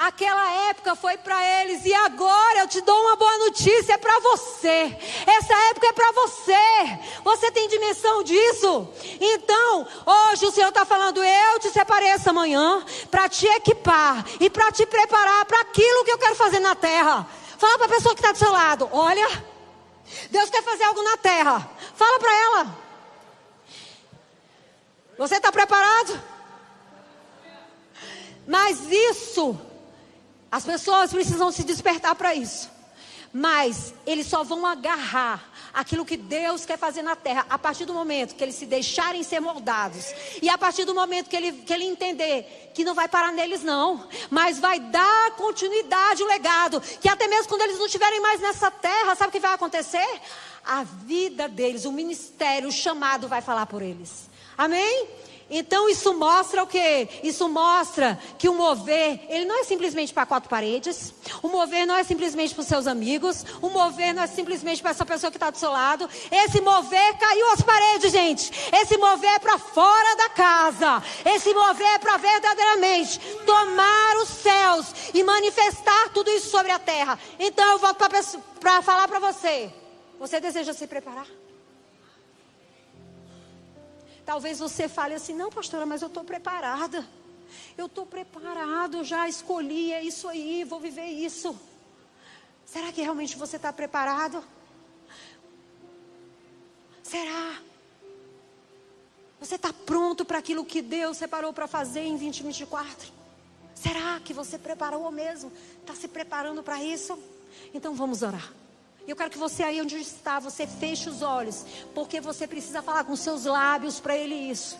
[0.01, 4.19] Aquela época foi para eles e agora eu te dou uma boa notícia, é para
[4.21, 4.97] você.
[5.27, 6.55] Essa época é para você.
[7.23, 8.89] Você tem dimensão disso?
[9.21, 14.49] Então, hoje o Senhor está falando: eu te separei essa manhã para te equipar e
[14.49, 17.29] para te preparar para aquilo que eu quero fazer na terra.
[17.59, 19.29] Fala para a pessoa que está do seu lado: olha,
[20.31, 21.71] Deus quer fazer algo na terra.
[21.95, 22.79] Fala para ela.
[25.19, 26.19] Você está preparado?
[28.47, 29.67] Mas isso
[30.51, 32.69] as pessoas precisam se despertar para isso.
[33.33, 37.95] Mas eles só vão agarrar aquilo que Deus quer fazer na terra a partir do
[37.95, 40.07] momento que eles se deixarem ser moldados.
[40.43, 43.63] E a partir do momento que ele, que ele entender que não vai parar neles,
[43.63, 46.81] não, mas vai dar continuidade, o legado.
[47.01, 50.21] Que até mesmo quando eles não estiverem mais nessa terra, sabe o que vai acontecer?
[50.65, 54.29] A vida deles, o ministério, o chamado vai falar por eles.
[54.59, 55.09] Amém?
[55.51, 57.09] Então isso mostra o quê?
[57.25, 61.13] Isso mostra que o mover, ele não é simplesmente para quatro paredes.
[61.43, 63.45] O mover não é simplesmente para os seus amigos.
[63.61, 66.09] O mover não é simplesmente para essa pessoa que está do seu lado.
[66.31, 68.53] Esse mover caiu as paredes, gente.
[68.73, 71.03] Esse mover é para fora da casa.
[71.25, 77.19] Esse mover é para verdadeiramente tomar os céus e manifestar tudo isso sobre a terra.
[77.41, 77.99] Então eu volto
[78.61, 79.73] para falar para você.
[80.21, 81.27] Você deseja se preparar?
[84.31, 87.05] Talvez você fale assim: não, pastora, mas eu estou preparada.
[87.77, 91.59] Eu estou preparado, já escolhi, é isso aí, vou viver isso.
[92.64, 94.45] Será que realmente você está preparado?
[97.03, 97.61] Será?
[99.40, 103.12] Você está pronto para aquilo que Deus separou para fazer em 2024?
[103.75, 105.51] Será que você preparou mesmo?
[105.81, 107.19] Está se preparando para isso?
[107.75, 108.60] Então vamos orar.
[109.07, 113.05] Eu quero que você aí onde está, você feche os olhos, porque você precisa falar
[113.05, 114.79] com seus lábios para ele isso.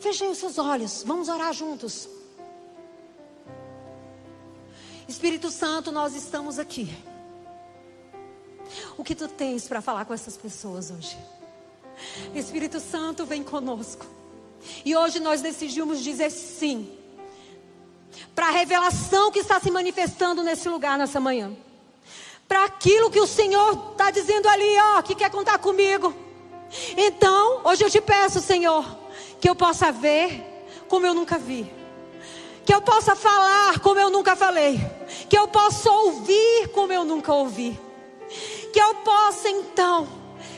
[0.00, 2.08] Fechem os seus olhos, vamos orar juntos.
[5.08, 6.88] Espírito Santo, nós estamos aqui.
[8.96, 11.16] O que tu tens para falar com essas pessoas hoje?
[12.34, 14.06] Espírito Santo, vem conosco.
[14.84, 16.94] E hoje nós decidimos dizer sim
[18.34, 21.56] para a revelação que está se manifestando nesse lugar nessa manhã.
[22.48, 26.14] Para aquilo que o Senhor está dizendo ali, ó, que quer contar comigo.
[26.96, 28.84] Então, hoje eu te peço, Senhor,
[29.38, 30.42] que eu possa ver
[30.88, 31.70] como eu nunca vi.
[32.64, 34.80] Que eu possa falar como eu nunca falei.
[35.28, 37.78] Que eu possa ouvir como eu nunca ouvi.
[38.72, 40.08] Que eu possa, então,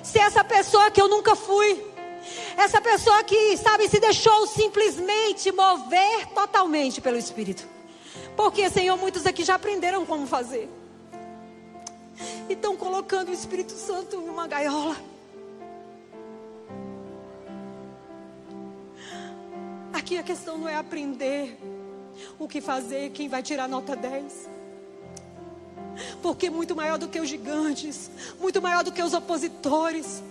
[0.02, 1.84] ser essa pessoa que eu nunca fui.
[2.56, 7.66] Essa pessoa que, sabe, se deixou simplesmente mover totalmente pelo Espírito.
[8.36, 10.68] Porque, Senhor, muitos aqui já aprenderam como fazer.
[12.48, 14.96] E estão colocando o Espírito Santo em uma gaiola.
[19.92, 21.58] Aqui a questão não é aprender
[22.38, 24.48] o que fazer, quem vai tirar nota 10.
[26.22, 30.22] Porque muito maior do que os gigantes, muito maior do que os opositores,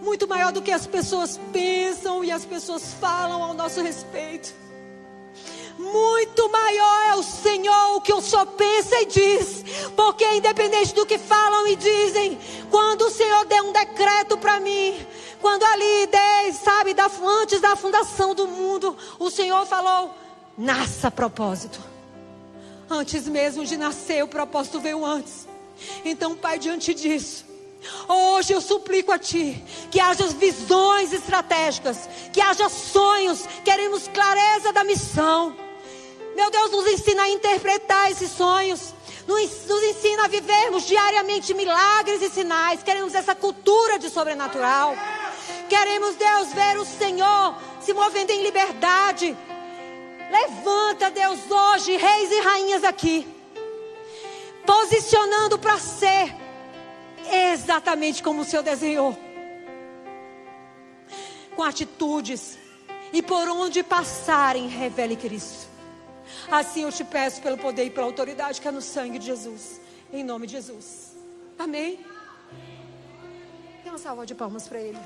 [0.00, 4.54] muito maior do que as pessoas pensam e as pessoas falam ao nosso respeito.
[5.78, 9.64] Muito maior é o Senhor o que o Senhor pensa e diz,
[9.96, 12.38] porque independente do que falam e dizem,
[12.70, 14.94] quando o Senhor der um decreto para mim,
[15.40, 16.08] quando ali,
[16.52, 17.10] sabe, da,
[17.42, 20.14] antes da fundação do mundo, o Senhor falou:
[20.56, 21.80] nasça propósito.
[22.88, 25.48] Antes mesmo de nascer, o propósito veio antes.
[26.04, 27.52] Então, Pai, diante disso,
[28.08, 34.84] Hoje eu suplico a Ti que haja visões estratégicas, que haja sonhos, queremos clareza da
[34.84, 35.56] missão.
[36.34, 38.94] Meu Deus, nos ensina a interpretar esses sonhos,
[39.26, 39.40] nos,
[39.84, 42.82] ensina a vivermos diariamente milagres e sinais.
[42.82, 44.94] Queremos essa cultura de sobrenatural.
[45.68, 49.36] Queremos, Deus, ver o Senhor se movendo em liberdade.
[50.30, 53.26] Levanta, Deus, hoje, reis e rainhas aqui,
[54.64, 56.34] posicionando para ser
[57.52, 59.16] exatamente como o Senhor desenhou.
[61.54, 62.58] Com atitudes
[63.12, 65.71] e por onde passarem, revele Cristo.
[66.50, 69.80] Assim eu te peço pelo poder e pela autoridade que é no sangue de Jesus.
[70.12, 71.14] Em nome de Jesus.
[71.58, 72.04] Amém.
[73.82, 74.98] Dê uma salva de palmas para Ele.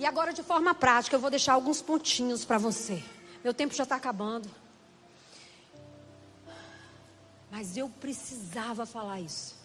[0.00, 3.04] E agora, de forma prática, eu vou deixar alguns pontinhos para você.
[3.44, 4.48] Meu tempo já está acabando.
[7.50, 9.59] Mas eu precisava falar isso.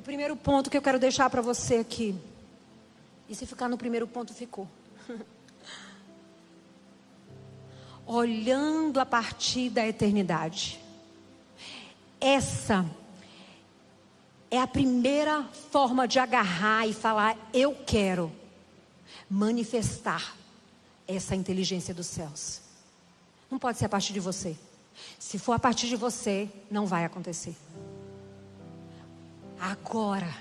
[0.00, 2.18] O primeiro ponto que eu quero deixar para você aqui.
[3.28, 4.66] E se ficar no primeiro ponto, ficou.
[8.06, 10.80] Olhando a partir da eternidade.
[12.18, 12.86] Essa
[14.50, 18.32] é a primeira forma de agarrar e falar: eu quero
[19.28, 20.34] manifestar
[21.06, 22.62] essa inteligência dos céus.
[23.50, 24.56] Não pode ser a partir de você.
[25.18, 27.54] Se for a partir de você, não vai acontecer.
[29.60, 30.34] Agora,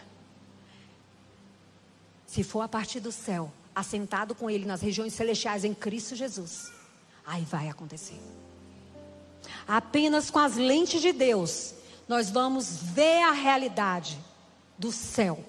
[2.25, 6.71] se for a partir do céu, assentado com Ele nas regiões celestiais em Cristo Jesus,
[7.25, 8.19] aí vai acontecer.
[9.67, 11.73] Apenas com as lentes de Deus
[12.07, 14.17] nós vamos ver a realidade
[14.77, 15.45] do céu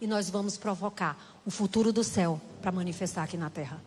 [0.00, 3.80] e nós vamos provocar o futuro do céu para manifestar aqui na terra.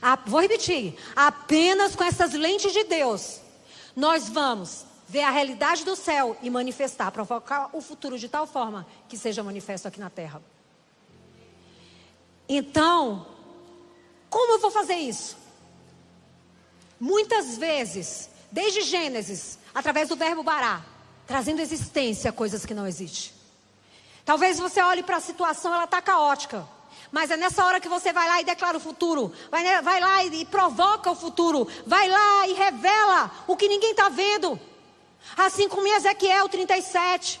[0.00, 3.40] A, vou repetir: apenas com essas lentes de Deus,
[3.94, 8.86] nós vamos ver a realidade do céu e manifestar, provocar o futuro de tal forma
[9.08, 10.42] que seja manifesto aqui na terra.
[12.48, 13.26] Então,
[14.28, 15.36] como eu vou fazer isso?
[16.98, 20.84] Muitas vezes, desde Gênesis, através do verbo bará,
[21.26, 23.32] trazendo existência a coisas que não existem.
[24.24, 26.66] Talvez você olhe para a situação, ela está caótica.
[27.10, 29.32] Mas é nessa hora que você vai lá e declara o futuro.
[29.50, 31.68] Vai, né, vai lá e, e provoca o futuro.
[31.86, 34.58] Vai lá e revela o que ninguém está vendo.
[35.36, 37.40] Assim como em Ezequiel 37.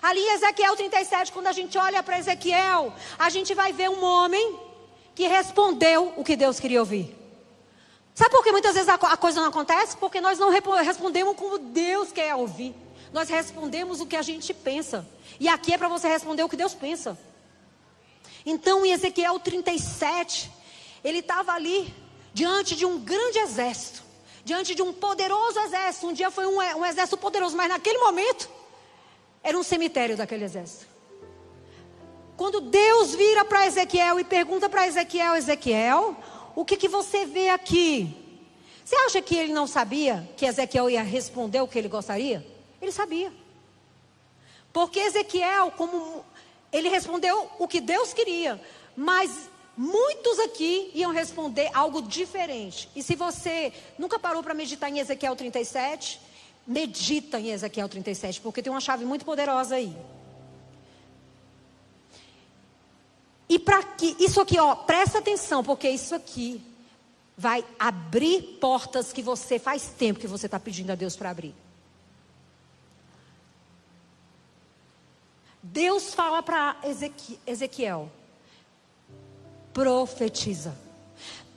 [0.00, 4.04] Ali em Ezequiel 37, quando a gente olha para Ezequiel, a gente vai ver um
[4.04, 4.58] homem
[5.14, 7.16] que respondeu o que Deus queria ouvir.
[8.14, 9.96] Sabe por que muitas vezes a, coisa não acontece?
[9.96, 12.74] Porque nós não respondemos como Deus quer ouvir.
[13.12, 15.06] Nós respondemos o que a gente pensa.
[15.38, 17.18] E aqui é para você responder o que Deus pensa.
[18.44, 20.50] Então, em Ezequiel 37,
[21.04, 21.94] ele estava ali
[22.34, 24.01] diante de um grande exército,
[24.44, 26.08] diante de um poderoso exército.
[26.08, 28.48] Um dia foi um, um exército poderoso, mas naquele momento
[29.42, 30.86] era um cemitério daquele exército.
[32.36, 36.16] Quando Deus vira para Ezequiel e pergunta para Ezequiel: Ezequiel,
[36.54, 38.16] o que, que você vê aqui?
[38.84, 42.46] Você acha que ele não sabia que Ezequiel ia responder o que ele gostaria?
[42.80, 43.32] Ele sabia.
[44.72, 46.24] Porque Ezequiel, como
[46.72, 48.60] ele respondeu o que Deus queria,
[48.96, 52.88] mas muitos aqui iam responder algo diferente.
[52.94, 56.20] E se você nunca parou para meditar em Ezequiel 37,
[56.66, 59.96] medita em Ezequiel 37, porque tem uma chave muito poderosa aí.
[63.48, 66.62] E para que isso aqui, ó, presta atenção, porque isso aqui
[67.36, 71.54] vai abrir portas que você faz tempo que você está pedindo a Deus para abrir.
[75.62, 76.76] Deus fala para
[77.46, 78.10] Ezequiel:
[79.72, 80.76] profetiza.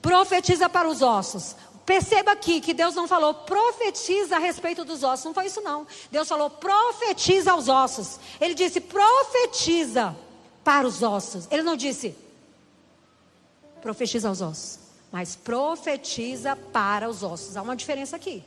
[0.00, 1.56] Profetiza para os ossos.
[1.84, 5.24] Perceba aqui que Deus não falou profetiza a respeito dos ossos.
[5.24, 5.86] Não foi isso, não.
[6.10, 8.18] Deus falou profetiza aos ossos.
[8.40, 10.16] Ele disse profetiza
[10.64, 11.46] para os ossos.
[11.50, 12.16] Ele não disse
[13.80, 14.80] profetiza aos ossos,
[15.12, 17.56] mas profetiza para os ossos.
[17.56, 18.42] Há uma diferença aqui.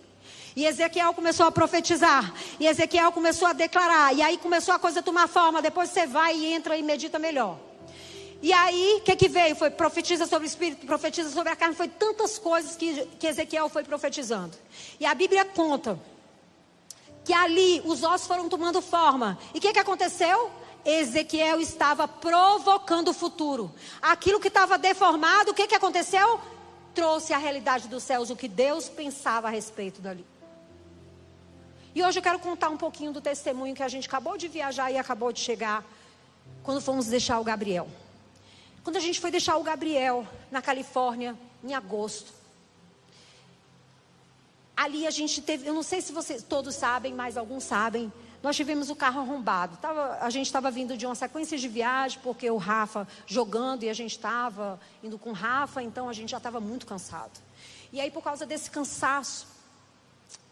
[0.53, 2.33] E Ezequiel começou a profetizar.
[2.59, 4.13] E Ezequiel começou a declarar.
[4.13, 5.61] E aí começou a coisa tomar forma.
[5.61, 7.57] Depois você vai e entra e medita melhor.
[8.41, 9.55] E aí, o que, que veio?
[9.55, 11.75] Foi profetiza sobre o espírito, profetiza sobre a carne.
[11.75, 14.57] Foi tantas coisas que, que Ezequiel foi profetizando.
[14.99, 15.99] E a Bíblia conta
[17.25, 19.37] que ali os ossos foram tomando forma.
[19.53, 20.49] E o que, que aconteceu?
[20.85, 23.71] Ezequiel estava provocando o futuro.
[24.01, 26.39] Aquilo que estava deformado, o que, que aconteceu?
[26.93, 30.25] Trouxe a realidade dos céus, o que Deus pensava a respeito dali.
[31.93, 34.89] E hoje eu quero contar um pouquinho do testemunho que a gente acabou de viajar
[34.91, 35.83] e acabou de chegar
[36.63, 37.87] quando fomos deixar o Gabriel.
[38.89, 42.33] Quando a gente foi deixar o Gabriel na Califórnia, em agosto,
[44.75, 48.11] ali a gente teve, eu não sei se vocês todos sabem, mas alguns sabem,
[48.41, 49.77] nós tivemos o carro arrombado.
[49.77, 53.89] Tava, a gente estava vindo de uma sequência de viagem, porque o Rafa jogando e
[53.91, 57.39] a gente estava indo com o Rafa, então a gente já estava muito cansado.
[57.93, 59.45] E aí, por causa desse cansaço,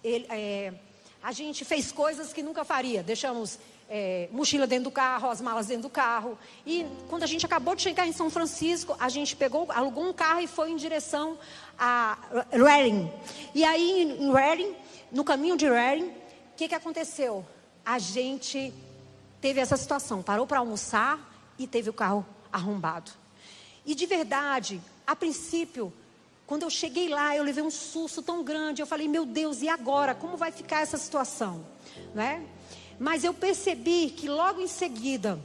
[0.04, 0.76] ele, é,
[1.24, 3.02] a gente fez coisas que nunca faria.
[3.02, 3.58] Deixamos
[3.90, 6.38] é, mochila dentro do carro, as malas dentro do carro.
[6.66, 10.14] E quando a gente acabou de chegar em São Francisco, a gente pegou, alugou um
[10.14, 11.38] carro e foi em direção
[11.78, 12.18] a
[12.52, 13.12] Redding.
[13.54, 14.76] E aí em Redding,
[15.12, 17.46] no caminho de Redding, o que, que aconteceu?
[17.86, 18.74] A gente
[19.40, 21.20] teve essa situação, parou para almoçar
[21.58, 23.12] e teve o carro arrombado.
[23.86, 25.94] E de verdade, a princípio,
[26.46, 28.82] quando eu cheguei lá, eu levei um susto tão grande.
[28.82, 30.14] Eu falei, meu Deus, e agora?
[30.14, 31.66] Como vai ficar essa situação?
[32.14, 32.46] Né?
[33.00, 35.40] Mas eu percebi que logo em seguida,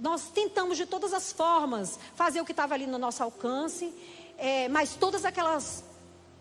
[0.00, 3.92] nós tentamos de todas as formas fazer o que estava ali no nosso alcance,
[4.36, 5.84] é, mas todas aquelas.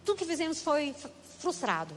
[0.06, 0.96] Tudo que fizemos foi
[1.40, 1.94] frustrado.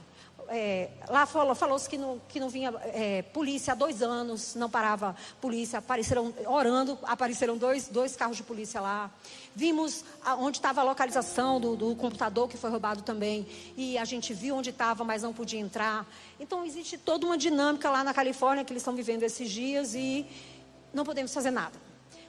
[0.53, 4.69] É, lá falou, falou-se que não, que não vinha é, polícia há dois anos, não
[4.69, 9.13] parava polícia, apareceram, orando, apareceram dois, dois carros de polícia lá.
[9.55, 10.05] Vimos
[10.41, 13.47] onde estava a localização do, do, computador que foi roubado também,
[13.77, 16.05] e a gente viu onde estava, mas não podia entrar.
[16.41, 20.27] Então existe toda uma dinâmica lá na Califórnia que eles estão vivendo esses dias e
[20.93, 21.79] não podemos fazer nada.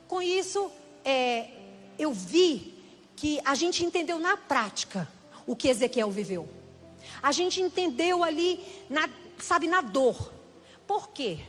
[0.07, 0.71] Com isso,
[1.03, 1.49] é,
[1.97, 2.71] eu vi
[3.15, 5.07] que a gente entendeu na prática
[5.47, 6.60] o que Ezequiel viveu.
[7.21, 8.59] A gente entendeu ali,
[8.89, 9.09] na,
[9.39, 10.31] sabe, na dor.
[10.87, 11.39] Por quê?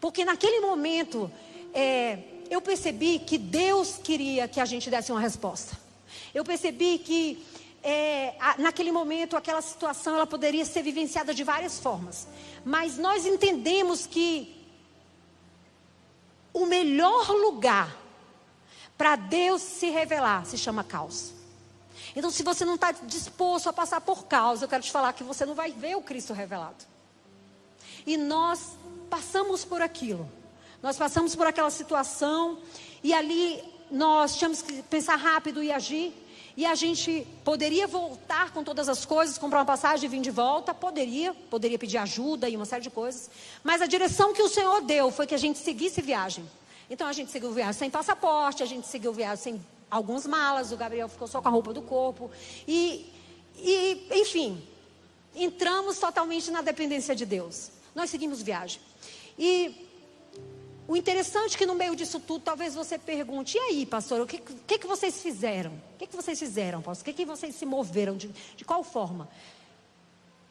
[0.00, 1.30] Porque naquele momento,
[1.74, 2.18] é,
[2.50, 5.78] eu percebi que Deus queria que a gente desse uma resposta.
[6.34, 7.44] Eu percebi que
[7.82, 12.26] é, a, naquele momento, aquela situação, ela poderia ser vivenciada de várias formas.
[12.64, 14.56] Mas nós entendemos que
[16.52, 17.96] o melhor lugar
[18.96, 21.35] para Deus se revelar se chama caos.
[22.16, 25.22] Então, se você não está disposto a passar por causa, eu quero te falar que
[25.22, 26.82] você não vai ver o Cristo revelado.
[28.06, 28.70] E nós
[29.10, 30.26] passamos por aquilo.
[30.82, 32.58] Nós passamos por aquela situação
[33.04, 36.14] e ali nós tínhamos que pensar rápido e agir.
[36.56, 40.30] E a gente poderia voltar com todas as coisas, comprar uma passagem e vir de
[40.30, 40.72] volta?
[40.72, 43.28] Poderia, poderia pedir ajuda e uma série de coisas.
[43.62, 46.48] Mas a direção que o Senhor deu foi que a gente seguisse viagem.
[46.88, 50.76] Então a gente seguiu viagem sem passaporte, a gente seguiu viagem sem alguns malas, o
[50.76, 52.30] Gabriel ficou só com a roupa do corpo.
[52.66, 53.12] E,
[53.56, 54.62] e, enfim,
[55.34, 57.70] entramos totalmente na dependência de Deus.
[57.94, 58.80] Nós seguimos viagem.
[59.38, 59.86] E
[60.88, 64.26] o interessante é que no meio disso tudo, talvez você pergunte: e aí, pastor, o
[64.26, 65.72] que, que, que vocês fizeram?
[65.94, 67.02] O que, que vocês fizeram, pastor?
[67.02, 68.16] O que, que vocês se moveram?
[68.16, 69.28] De, de qual forma?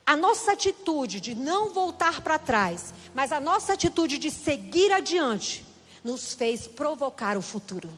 [0.05, 5.65] A nossa atitude de não voltar para trás, mas a nossa atitude de seguir adiante,
[6.03, 7.89] nos fez provocar o futuro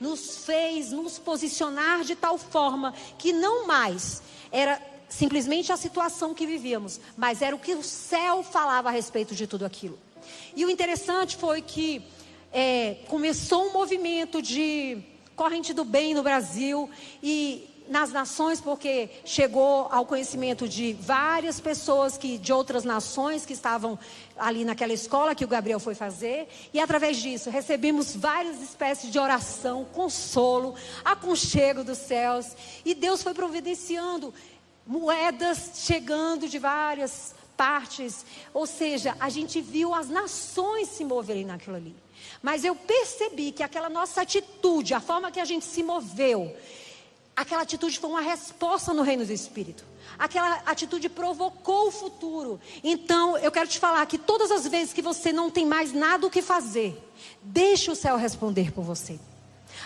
[0.00, 6.46] nos fez nos posicionar de tal forma que não mais era simplesmente a situação que
[6.46, 9.98] vivíamos, mas era o que o céu falava a respeito de tudo aquilo.
[10.54, 12.02] E o interessante foi que
[12.52, 14.98] é, começou um movimento de
[15.34, 16.90] corrente do bem no Brasil
[17.22, 23.52] e nas nações, porque chegou ao conhecimento de várias pessoas que de outras nações que
[23.52, 23.98] estavam
[24.36, 29.18] ali naquela escola que o Gabriel foi fazer, e através disso recebemos várias espécies de
[29.18, 30.74] oração, consolo,
[31.04, 32.46] aconchego dos céus,
[32.84, 34.32] e Deus foi providenciando
[34.86, 38.24] moedas chegando de várias partes,
[38.54, 41.94] ou seja, a gente viu as nações se moverem naquilo ali.
[42.40, 46.54] Mas eu percebi que aquela nossa atitude, a forma que a gente se moveu,
[47.38, 49.84] aquela atitude foi uma resposta no reino do Espírito.
[50.18, 52.60] Aquela atitude provocou o futuro.
[52.82, 56.26] Então, eu quero te falar que todas as vezes que você não tem mais nada
[56.26, 57.00] o que fazer,
[57.40, 59.20] deixe o céu responder por você.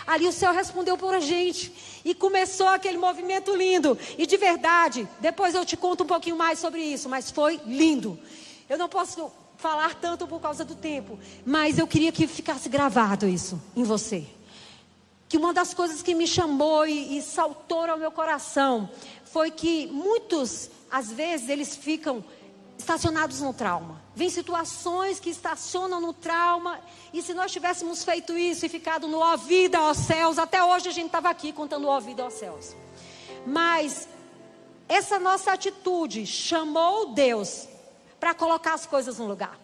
[0.07, 1.71] Ali o céu respondeu por a gente.
[2.03, 3.95] E começou aquele movimento lindo.
[4.17, 8.19] E de verdade, depois eu te conto um pouquinho mais sobre isso, mas foi lindo.
[8.67, 13.27] Eu não posso falar tanto por causa do tempo, mas eu queria que ficasse gravado
[13.27, 14.25] isso em você.
[15.33, 18.87] Que uma das coisas que me chamou e, e saltou ao meu coração
[19.25, 22.23] foi que muitos, às vezes, eles ficam
[22.77, 23.99] estacionados no trauma.
[24.15, 26.79] Vem situações que estacionam no trauma.
[27.11, 30.89] E se nós tivéssemos feito isso e ficado no ó vida aos céus, até hoje
[30.89, 32.75] a gente estava aqui contando ó vida aos céus.
[33.43, 34.07] Mas
[34.87, 37.67] essa nossa atitude chamou Deus
[38.19, 39.59] para colocar as coisas no lugar.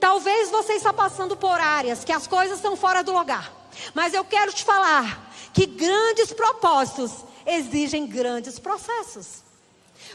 [0.00, 3.61] Talvez você está passando por áreas que as coisas estão fora do lugar.
[3.94, 9.42] Mas eu quero te falar que grandes propósitos exigem grandes processos.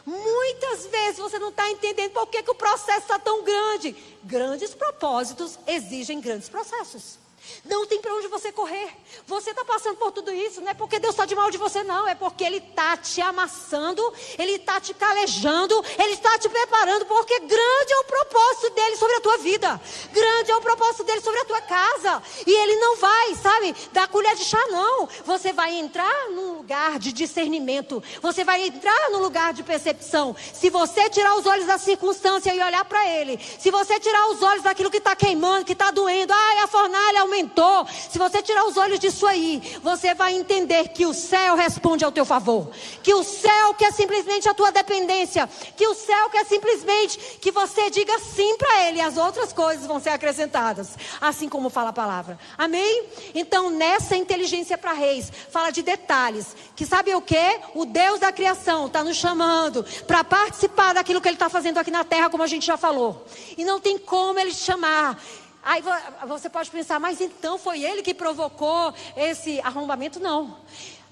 [0.06, 3.96] Muitas vezes você não está entendendo por que, que o processo está tão grande.
[4.24, 7.20] Grandes propósitos exigem grandes processos.
[7.66, 8.90] Não tem para onde você correr.
[9.26, 11.84] Você está passando por tudo isso, não é porque Deus está de mal de você,
[11.84, 12.08] não.
[12.08, 17.40] É porque Ele está te amassando, Ele está te calejando, Ele está te preparando, porque
[17.40, 19.82] grande é o propósito dele sobre a tua vida.
[20.12, 22.22] Grande é o propósito dele sobre a tua casa.
[22.46, 25.08] E Ele não vai, sabe, dar colher de chá, não.
[25.26, 28.04] Você vai entrar num lugar de discernimento.
[28.22, 30.36] Você vai entrar num lugar de percepção.
[30.54, 33.40] Se você tirar os olhos da circunstância e olhar para Ele.
[33.60, 36.34] Se você tirar os olhos daquilo que está queimando, que está doendo.
[36.34, 37.88] Ai, a fornalha aumentou aumentou.
[38.10, 42.12] Se você tirar os olhos disso aí, você vai entender que o céu responde ao
[42.12, 42.70] teu favor.
[43.04, 45.48] Que o céu quer simplesmente a tua dependência.
[45.76, 48.98] Que o céu quer simplesmente que você diga sim para ele.
[48.98, 50.98] E as outras coisas vão ser acrescentadas.
[51.22, 52.40] Assim como fala a palavra.
[52.58, 53.06] Amém?
[53.34, 56.56] Então, nessa inteligência para reis, fala de detalhes.
[56.76, 57.60] Que sabe o que?
[57.76, 61.92] O Deus da criação está nos chamando para participar daquilo que ele está fazendo aqui
[61.92, 63.26] na terra, como a gente já falou.
[63.58, 65.22] E não tem como ele te chamar
[65.68, 65.84] Aí
[66.26, 70.18] você pode pensar, mas então foi ele que provocou esse arrombamento?
[70.18, 70.58] Não.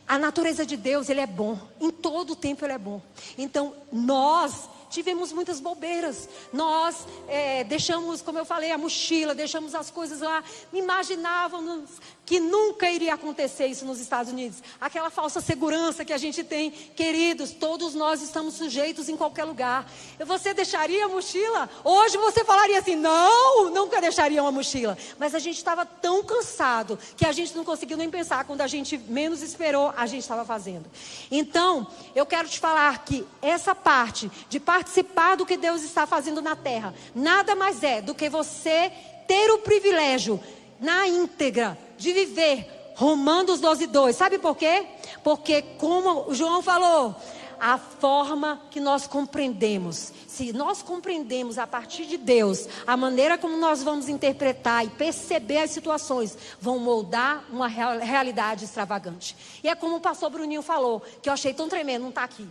[0.07, 1.59] A natureza de Deus, ele é bom.
[1.77, 3.01] Em todo o tempo ele é bom.
[3.37, 6.29] Então, nós tivemos muitas bobeiras.
[6.53, 10.41] Nós é, deixamos, como eu falei, a mochila, deixamos as coisas lá.
[10.71, 11.89] Imaginávamos
[12.25, 14.61] que nunca iria acontecer isso nos Estados Unidos.
[14.81, 19.89] Aquela falsa segurança que a gente tem, queridos, todos nós estamos sujeitos em qualquer lugar.
[20.25, 21.69] Você deixaria a mochila?
[21.83, 24.97] Hoje você falaria assim: não, nunca deixaria uma mochila.
[25.19, 28.43] Mas a gente estava tão cansado que a gente não conseguiu nem pensar.
[28.45, 30.85] Quando a gente menos esperou, a gente estava fazendo.
[31.29, 36.41] Então, eu quero te falar que essa parte de participar do que Deus está fazendo
[36.41, 38.91] na terra, nada mais é do que você
[39.27, 40.41] ter o privilégio
[40.79, 44.15] na íntegra de viver Romanos 12, 2.
[44.15, 44.85] Sabe por quê?
[45.23, 47.15] Porque, como o João falou,
[47.59, 53.57] a forma que nós compreendemos, se nós compreendemos a partir de Deus, a maneira como
[53.57, 59.35] nós vamos interpretar e perceber as situações, vão moldar uma realidade extravagante.
[59.63, 62.47] E é como o pastor Bruninho falou, que eu achei tão tremendo, não está aqui.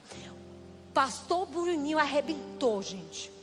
[0.93, 3.35] Pastor Bruninho arrebentou, gente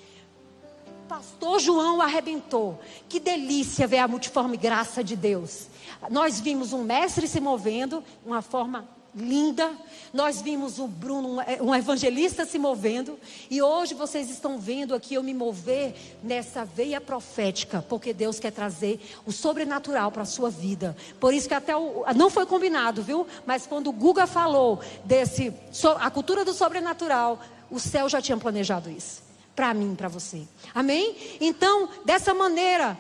[1.12, 2.80] pastor João arrebentou.
[3.10, 5.68] Que delícia ver a multiforme graça de Deus.
[6.10, 9.72] Nós vimos um mestre se movendo, uma forma linda.
[10.14, 13.20] Nós vimos o Bruno, um evangelista se movendo.
[13.50, 15.94] E hoje vocês estão vendo aqui eu me mover
[16.24, 20.96] nessa veia profética, porque Deus quer trazer o sobrenatural para a sua vida.
[21.20, 23.28] Por isso que até o, não foi combinado, viu?
[23.46, 25.54] Mas quando o Guga falou desse
[26.00, 27.40] a cultura do sobrenatural,
[27.70, 30.48] o céu já tinha planejado isso para mim, para você.
[30.74, 31.38] Amém?
[31.40, 32.98] Então, dessa maneira,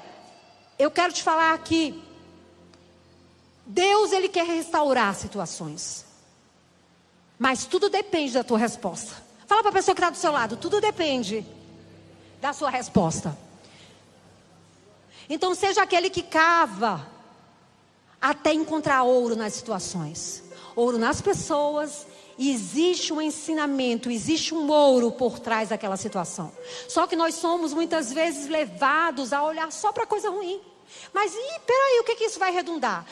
[0.77, 1.99] eu quero te falar que
[3.71, 6.05] Deus ele quer restaurar situações.
[7.39, 9.15] Mas tudo depende da tua resposta.
[9.47, 11.45] Fala para a pessoa que está do seu lado, tudo depende
[12.41, 13.37] da sua resposta.
[15.29, 17.07] Então seja aquele que cava
[18.21, 20.43] até encontrar ouro nas situações,
[20.75, 22.05] ouro nas pessoas
[22.37, 26.51] existe um ensinamento, existe um ouro por trás daquela situação.
[26.89, 30.59] Só que nós somos muitas vezes levados a olhar só para coisa ruim.
[31.13, 33.05] Mas e peraí, o que, que isso vai redundar?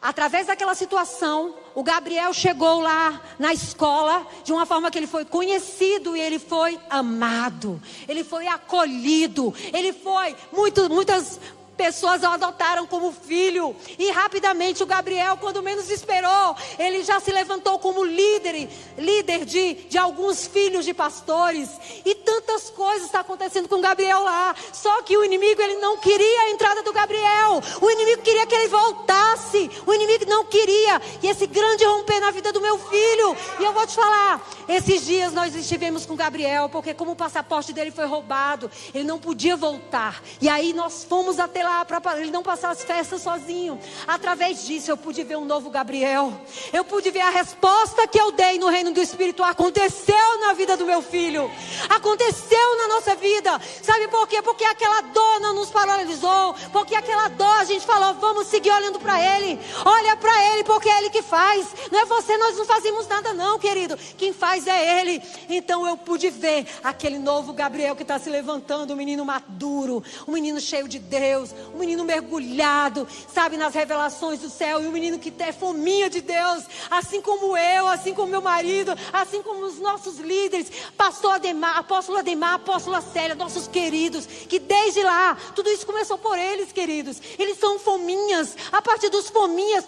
[0.00, 5.24] Através daquela situação, o Gabriel chegou lá na escola de uma forma que ele foi
[5.24, 11.38] conhecido e ele foi amado, ele foi acolhido, ele foi muito, muitas
[11.80, 13.74] pessoas o adotaram como filho.
[13.98, 18.68] E rapidamente o Gabriel, quando menos esperou, ele já se levantou como líder,
[18.98, 21.70] líder de, de alguns filhos de pastores.
[22.04, 24.54] E tantas coisas estão acontecendo com o Gabriel lá.
[24.74, 27.62] Só que o inimigo ele não queria a entrada do Gabriel.
[27.80, 29.70] O inimigo queria que ele voltasse.
[29.86, 31.00] O inimigo não queria.
[31.22, 33.34] E esse grande romper na vida do meu filho.
[33.58, 37.72] E eu vou te falar, esses dias nós estivemos com Gabriel, porque como o passaporte
[37.72, 40.22] dele foi roubado, ele não podia voltar.
[40.42, 43.78] E aí nós fomos até lá para ele não passar as festas sozinho.
[44.06, 46.32] Através disso eu pude ver um novo Gabriel.
[46.72, 50.76] Eu pude ver a resposta que eu dei no reino do Espírito aconteceu na vida
[50.76, 51.50] do meu filho.
[51.88, 53.60] Aconteceu na nossa vida.
[53.82, 54.42] Sabe por quê?
[54.42, 56.54] Porque aquela dor não nos paralisou.
[56.72, 59.58] Porque aquela dor a gente falou, vamos seguir olhando para ele.
[59.84, 61.66] Olha para ele porque é ele que faz.
[61.90, 63.96] Não é você, nós não fazemos nada não, querido.
[64.16, 65.22] Quem faz é ele.
[65.48, 70.32] Então eu pude ver aquele novo Gabriel que está se levantando, um menino maduro, um
[70.32, 75.18] menino cheio de Deus, um menino mergulhado, sabe, nas revelações do céu, e um menino
[75.18, 79.78] que tem fominha de Deus, assim como eu, assim como meu marido, assim como os
[79.78, 85.86] nossos líderes, pastor Ademar, apóstolo Ademar, apóstola Célia, nossos queridos, que desde lá, tudo isso
[85.86, 87.20] começou por eles, queridos.
[87.38, 89.84] Eles são fominhas, a partir dos fominhas,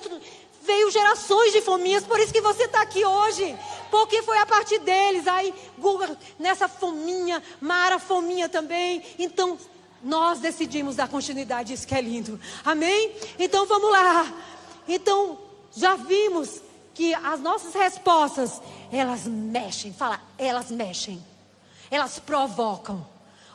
[0.63, 3.57] veio gerações de fominhas, por isso que você está aqui hoje.
[3.91, 5.27] Porque foi a partir deles.
[5.27, 9.03] Aí, Guga, nessa fominha, Mara fominha também.
[9.19, 9.59] Então,
[10.03, 12.39] nós decidimos dar continuidade, isso que é lindo.
[12.65, 13.15] Amém?
[13.39, 14.33] Então vamos lá.
[14.89, 15.39] Então,
[15.75, 16.61] já vimos
[16.95, 21.23] que as nossas respostas, elas mexem, fala, elas mexem.
[21.91, 23.07] Elas provocam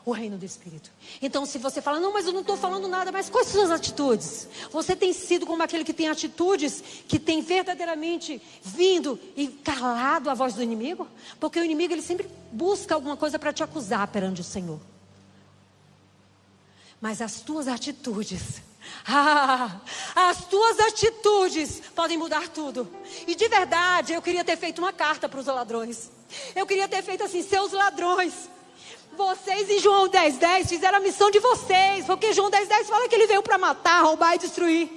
[0.05, 0.89] o reino do Espírito.
[1.21, 3.71] Então, se você fala, não, mas eu não estou falando nada, mas quais são as
[3.71, 4.47] atitudes?
[4.71, 10.33] Você tem sido como aquele que tem atitudes, que tem verdadeiramente vindo e calado a
[10.33, 11.07] voz do inimigo?
[11.41, 14.79] Porque o inimigo, ele sempre busca alguma coisa para te acusar perante o Senhor.
[16.99, 18.61] Mas as tuas atitudes,
[19.07, 19.79] ah,
[20.15, 22.89] as tuas atitudes podem mudar tudo.
[23.27, 26.09] E de verdade, eu queria ter feito uma carta para os ladrões.
[26.55, 28.33] Eu queria ter feito assim: seus ladrões.
[29.15, 32.05] Vocês em João 10,10 10, fizeram a missão de vocês.
[32.05, 34.89] Porque João 10,10 10 fala que ele veio para matar, roubar e destruir.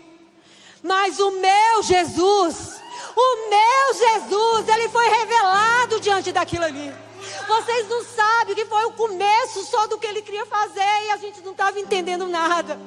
[0.83, 2.81] Mas o meu Jesus,
[3.17, 7.10] o meu Jesus, ele foi revelado diante daquilo ali.
[7.47, 11.17] Vocês não sabem que foi o começo só do que ele queria fazer e a
[11.17, 12.79] gente não estava entendendo nada.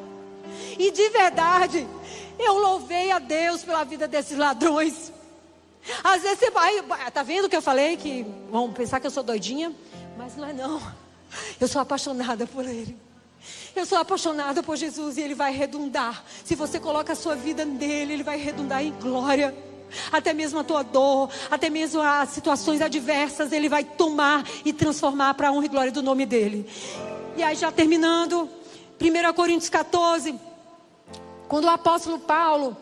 [0.77, 1.87] E de verdade,
[2.39, 5.11] eu louvei a Deus pela vida desses ladrões.
[6.03, 6.81] Às vezes você vai,
[7.11, 9.73] tá vendo que eu falei que vão pensar que eu sou doidinha,
[10.17, 10.81] mas não é não.
[11.59, 12.97] Eu sou apaixonada por ele.
[13.75, 16.23] Eu sou apaixonada por Jesus e ele vai redundar.
[16.45, 19.53] Se você coloca a sua vida nele, ele vai redundar em glória
[20.11, 25.33] até mesmo a tua dor, até mesmo as situações adversas, Ele vai tomar e transformar
[25.33, 26.65] para a honra e glória do nome dEle.
[27.35, 28.49] E aí, já terminando,
[29.01, 30.39] 1 Coríntios 14,
[31.47, 32.77] quando o apóstolo Paulo,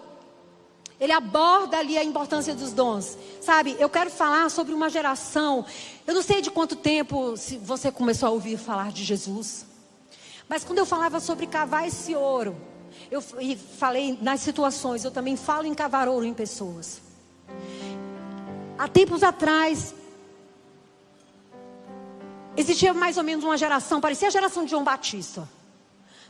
[0.99, 3.17] ele aborda ali a importância dos dons.
[3.41, 5.65] Sabe, eu quero falar sobre uma geração.
[6.05, 7.33] Eu não sei de quanto tempo
[7.63, 9.65] você começou a ouvir falar de Jesus.
[10.47, 12.55] Mas quando eu falava sobre cavar esse ouro,
[13.09, 17.00] eu falei nas situações, eu também falo em cavar ouro em pessoas.
[18.77, 19.93] Há tempos atrás,
[22.57, 25.47] existia mais ou menos uma geração, parecia a geração de João Batista.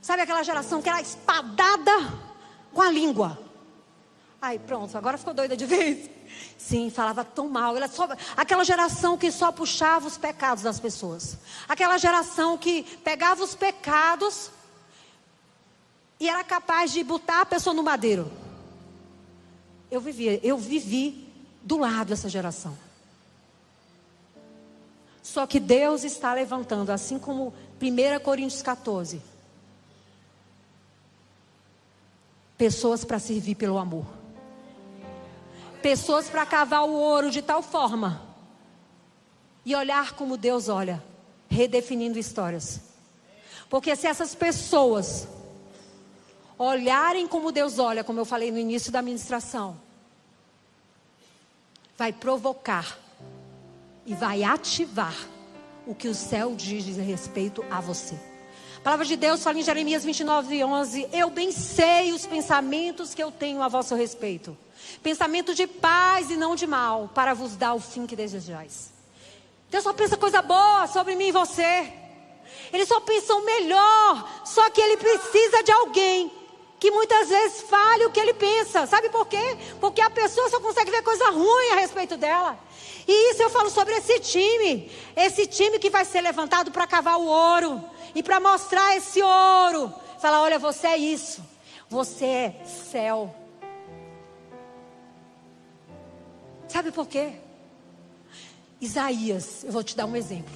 [0.02, 1.92] Sabe aquela geração que era espadada
[2.74, 3.40] com a língua?
[4.42, 6.10] Aí pronto, agora ficou doida de vez.
[6.58, 7.78] Sim, falava tão mal.
[7.78, 11.38] Ela só, aquela geração que só puxava os pecados das pessoas.
[11.68, 14.50] Aquela geração que pegava os pecados
[16.20, 18.32] e era capaz de botar a pessoa no madeiro.
[19.92, 21.28] Eu vivi, eu vivi
[21.62, 22.76] do lado dessa geração.
[25.22, 29.22] Só que Deus está levantando, assim como 1 Coríntios 14,
[32.58, 34.06] pessoas para servir pelo amor.
[35.82, 38.22] Pessoas para cavar o ouro de tal forma
[39.66, 41.04] e olhar como Deus olha,
[41.50, 42.82] redefinindo histórias.
[43.70, 45.28] Porque se essas pessoas
[46.64, 49.80] olharem como Deus olha, como eu falei no início da ministração,
[51.98, 52.98] vai provocar
[54.06, 55.16] e vai ativar
[55.88, 58.16] o que o céu diz a respeito a você.
[58.78, 63.22] A palavra de Deus fala em Jeremias 29, 11: Eu bem sei os pensamentos que
[63.22, 64.58] eu tenho a vosso respeito,
[65.02, 68.92] pensamento de paz e não de mal, para vos dar o fim que desejais.
[69.70, 71.92] Deus só pensa coisa boa sobre mim e você.
[72.74, 76.41] Ele só pensa o melhor, só que ele precisa de alguém
[76.82, 78.88] que muitas vezes fale o que ele pensa.
[78.88, 79.56] Sabe por quê?
[79.80, 82.58] Porque a pessoa só consegue ver coisa ruim a respeito dela.
[83.08, 84.92] E isso eu falo sobre esse time.
[85.16, 87.88] Esse time que vai ser levantado para cavar o ouro.
[88.16, 89.94] E para mostrar esse ouro.
[90.20, 91.46] Falar: olha, você é isso.
[91.88, 93.36] Você é céu.
[96.68, 97.34] Sabe por quê?
[98.80, 100.56] Isaías, eu vou te dar um exemplo.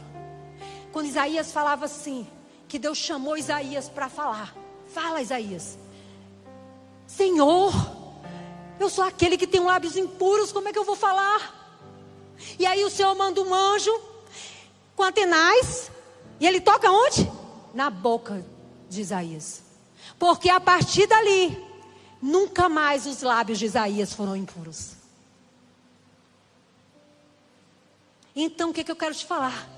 [0.91, 2.27] Quando Isaías falava assim,
[2.67, 4.55] que Deus chamou Isaías para falar.
[4.87, 5.84] Fala, Isaías.
[7.15, 7.73] Senhor,
[8.77, 11.53] eu sou aquele que tem lábios impuros, como é que eu vou falar?
[12.59, 13.91] E aí o Senhor manda um anjo
[14.97, 15.89] com Atenais,
[16.39, 17.31] e ele toca onde?
[17.73, 18.45] Na boca
[18.89, 19.63] de Isaías.
[20.19, 21.57] Porque a partir dali,
[22.21, 24.91] nunca mais os lábios de Isaías foram impuros.
[28.35, 29.69] Então, o que, que eu quero te falar?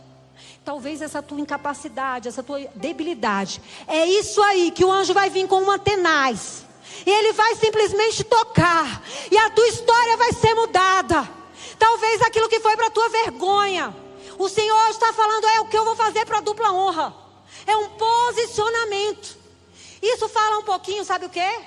[0.66, 5.48] Talvez essa tua incapacidade, essa tua debilidade, é isso aí que o anjo vai vir
[5.48, 6.67] com uma tenaz.
[7.06, 9.04] E ele vai simplesmente tocar.
[9.32, 11.30] E a tua história vai ser mudada.
[11.78, 13.96] Talvez aquilo que foi para tua vergonha.
[14.38, 17.14] O Senhor está falando, é o que eu vou fazer para a dupla honra.
[17.66, 19.38] É um posicionamento.
[20.02, 21.60] Isso fala um pouquinho, sabe o que?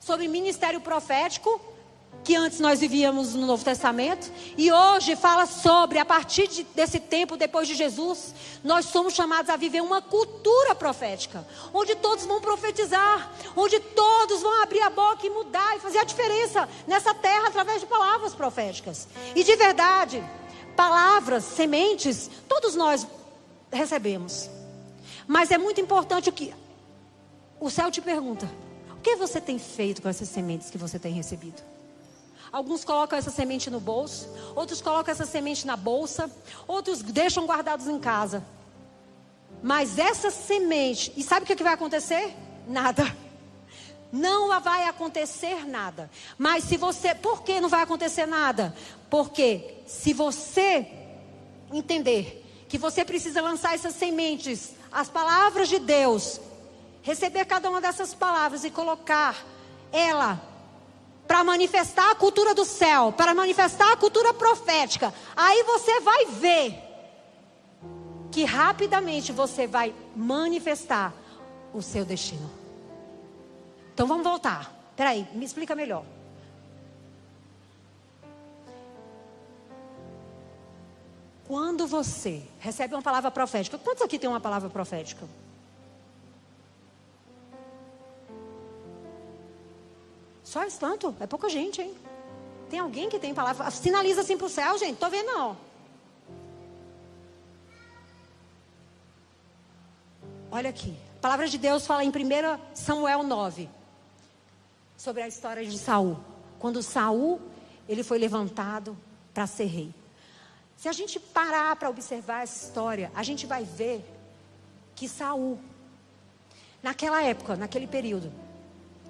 [0.00, 1.60] Sobre ministério profético
[2.28, 7.00] que antes nós vivíamos no Novo Testamento, e hoje fala sobre, a partir de, desse
[7.00, 12.38] tempo, depois de Jesus, nós somos chamados a viver uma cultura profética, onde todos vão
[12.38, 17.48] profetizar, onde todos vão abrir a boca e mudar e fazer a diferença nessa terra
[17.48, 19.08] através de palavras proféticas.
[19.34, 20.22] E de verdade,
[20.76, 23.06] palavras, sementes, todos nós
[23.72, 24.50] recebemos.
[25.26, 26.52] Mas é muito importante o que
[27.58, 28.46] o céu te pergunta:
[28.92, 31.77] o que você tem feito com essas sementes que você tem recebido?
[32.50, 36.30] Alguns colocam essa semente no bolso, outros colocam essa semente na bolsa,
[36.66, 38.44] outros deixam guardados em casa.
[39.62, 42.34] Mas essa semente, e sabe o que vai acontecer?
[42.66, 43.04] Nada.
[44.10, 46.10] Não vai acontecer nada.
[46.38, 48.74] Mas se você, por que não vai acontecer nada?
[49.10, 50.86] Porque se você
[51.72, 56.40] entender que você precisa lançar essas sementes, as palavras de Deus,
[57.02, 59.44] receber cada uma dessas palavras e colocar
[59.92, 60.47] ela
[61.28, 65.12] para manifestar a cultura do céu, para manifestar a cultura profética.
[65.36, 66.82] Aí você vai ver
[68.32, 71.12] que rapidamente você vai manifestar
[71.74, 72.50] o seu destino.
[73.92, 74.72] Então vamos voltar.
[74.96, 76.04] Peraí, me explica melhor.
[81.46, 85.26] Quando você recebe uma palavra profética, quantos aqui tem uma palavra profética?
[90.48, 91.14] Só esse tanto?
[91.20, 91.94] É pouca gente, hein?
[92.70, 93.70] Tem alguém que tem palavra?
[93.70, 94.96] Sinaliza assim para o céu, gente.
[94.96, 95.54] Tô vendo não.
[100.50, 100.96] Olha aqui.
[101.18, 102.12] A palavra de Deus fala em 1
[102.72, 103.68] Samuel 9
[104.96, 106.18] sobre a história de Saul.
[106.58, 107.38] Quando Saul
[107.86, 108.96] ele foi levantado
[109.34, 109.94] para ser rei.
[110.78, 114.02] Se a gente parar para observar essa história, a gente vai ver
[114.94, 115.58] que Saul,
[116.82, 118.32] naquela época, naquele período,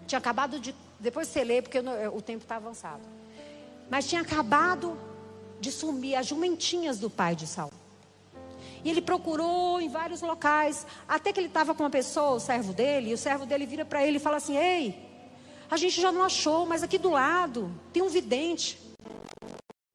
[0.05, 1.79] tinha acabado de depois você lê, porque
[2.13, 3.03] o tempo está avançado.
[3.91, 4.99] Mas tinha acabado
[5.61, 7.73] de sumir as jumentinhas do pai de Saul.
[8.85, 12.73] E ele procurou em vários locais, até que ele estava com uma pessoa, o servo
[12.73, 15.09] dele, e o servo dele vira para ele e fala assim: Ei,
[15.71, 18.79] a gente já não achou, mas aqui do lado tem um vidente.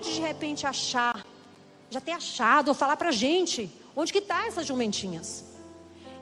[0.01, 1.25] De repente achar,
[1.89, 5.45] já ter achado, ou falar para a gente, onde que está essas jumentinhas?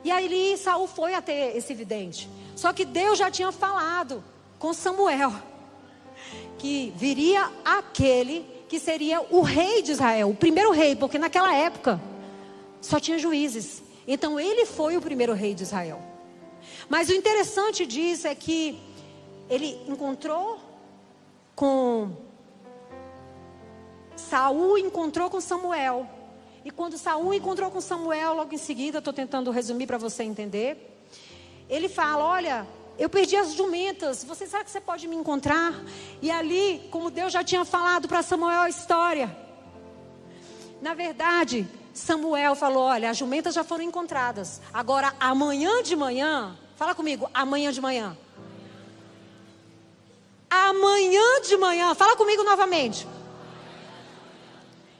[0.04, 2.28] E aí Saul foi até esse vidente.
[2.56, 4.22] Só que Deus já tinha falado
[4.62, 5.32] com Samuel,
[6.56, 12.00] que viria aquele que seria o rei de Israel, o primeiro rei, porque naquela época
[12.80, 13.82] só tinha juízes.
[14.06, 16.00] Então ele foi o primeiro rei de Israel.
[16.88, 18.80] Mas o interessante disso é que
[19.50, 20.60] ele encontrou
[21.56, 22.12] com
[24.14, 26.08] Saul encontrou com Samuel.
[26.64, 31.02] E quando Saul encontrou com Samuel, logo em seguida, estou tentando resumir para você entender.
[31.68, 32.64] Ele fala: Olha,
[33.02, 34.22] eu perdi as jumentas.
[34.22, 35.74] Você sabe que você pode me encontrar?
[36.22, 39.36] E ali, como Deus já tinha falado para Samuel a história.
[40.80, 44.60] Na verdade, Samuel falou: Olha, as jumentas já foram encontradas.
[44.72, 48.16] Agora, amanhã de manhã, fala comigo, amanhã de manhã.
[50.48, 53.08] Amanhã de manhã, fala comigo novamente.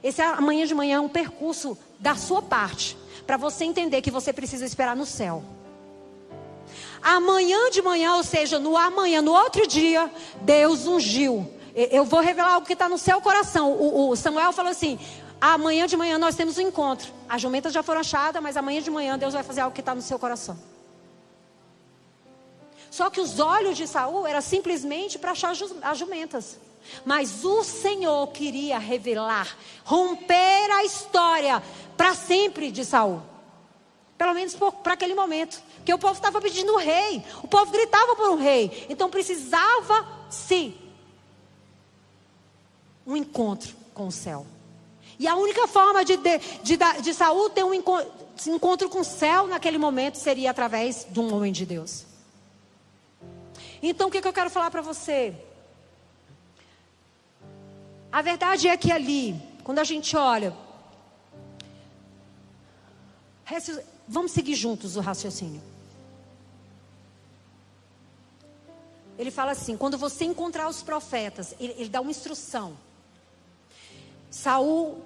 [0.02, 2.98] Esse amanhã de manhã é um percurso da sua parte,
[3.28, 5.44] para você entender que você precisa esperar no céu.
[7.02, 10.10] Amanhã de manhã, ou seja, no amanhã, no outro dia,
[10.42, 11.50] Deus ungiu.
[11.74, 13.72] Eu vou revelar algo que está no seu coração.
[13.72, 14.98] O, o, Samuel falou assim:
[15.40, 17.12] amanhã de manhã nós temos um encontro.
[17.28, 19.94] As jumentas já foram achadas, mas amanhã de manhã Deus vai fazer algo que está
[19.94, 20.56] no seu coração.
[22.90, 26.58] Só que os olhos de Saul era simplesmente para achar as jumentas.
[27.04, 31.62] Mas o Senhor queria revelar, romper a história
[31.96, 33.22] para sempre de Saul.
[34.18, 35.60] Pelo menos para aquele momento.
[35.82, 37.24] Porque o povo estava pedindo um rei.
[37.42, 38.86] O povo gritava por um rei.
[38.88, 40.76] Então precisava se
[43.04, 44.46] um encontro com o céu.
[45.18, 48.08] E a única forma de, de, de, de Saul ter um encontro,
[48.46, 52.04] encontro com o céu naquele momento seria através de um homem de Deus.
[53.82, 55.34] Então o que, que eu quero falar para você?
[58.12, 60.54] A verdade é que ali, quando a gente olha,
[64.06, 65.71] vamos seguir juntos o raciocínio.
[69.18, 72.76] Ele fala assim: quando você encontrar os profetas, ele, ele dá uma instrução.
[74.30, 75.02] Saul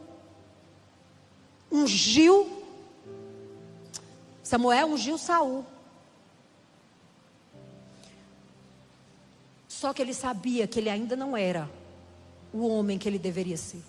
[1.70, 2.62] ungiu,
[4.42, 5.64] Samuel ungiu Saul.
[9.68, 11.68] Só que ele sabia que ele ainda não era
[12.52, 13.82] o homem que ele deveria ser.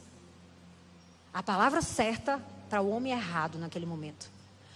[1.34, 4.30] A palavra certa para o homem errado naquele momento.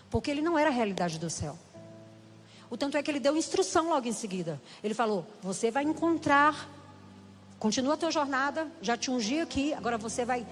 [0.10, 1.58] Porque ele não era a realidade do céu.
[2.72, 4.60] O tanto é que ele deu instrução logo em seguida.
[4.82, 6.70] Ele falou: Você vai encontrar,
[7.60, 10.48] continua a tua jornada, já te ungi aqui, agora você vai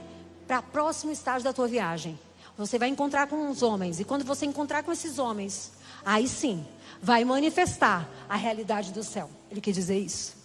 [0.45, 2.19] para o próximo estágio da tua viagem.
[2.57, 4.01] Você vai encontrar com os homens.
[4.01, 5.71] E quando você encontrar com esses homens,
[6.05, 6.65] aí sim,
[7.01, 9.29] vai manifestar a realidade do céu.
[9.49, 10.35] Ele quer dizer isso.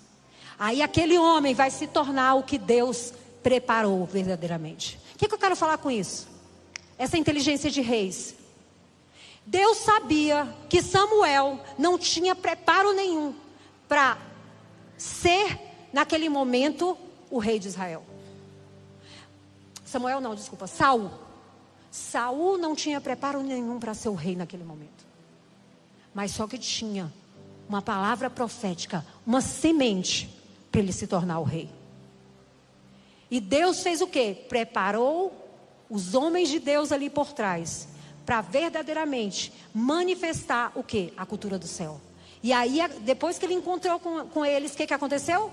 [0.56, 3.12] Aí aquele homem vai se tornar o que Deus
[3.42, 4.96] preparou verdadeiramente.
[5.16, 6.28] O que, que eu quero falar com isso?
[6.96, 8.36] Essa inteligência de reis.
[9.46, 13.34] Deus sabia que Samuel não tinha preparo nenhum
[13.86, 14.18] para
[14.96, 15.58] ser,
[15.92, 16.96] naquele momento,
[17.30, 18.02] o rei de Israel.
[19.84, 21.10] Samuel não, desculpa, Saul.
[21.90, 25.04] Saul não tinha preparo nenhum para ser o rei naquele momento.
[26.14, 27.12] Mas só que tinha
[27.68, 30.28] uma palavra profética, uma semente
[30.72, 31.70] para ele se tornar o rei.
[33.30, 34.44] E Deus fez o quê?
[34.48, 35.32] Preparou
[35.90, 37.88] os homens de Deus ali por trás
[38.24, 41.12] para verdadeiramente manifestar o quê?
[41.16, 42.00] A cultura do céu.
[42.42, 45.50] E aí, depois que ele encontrou com, com eles, o que, que aconteceu?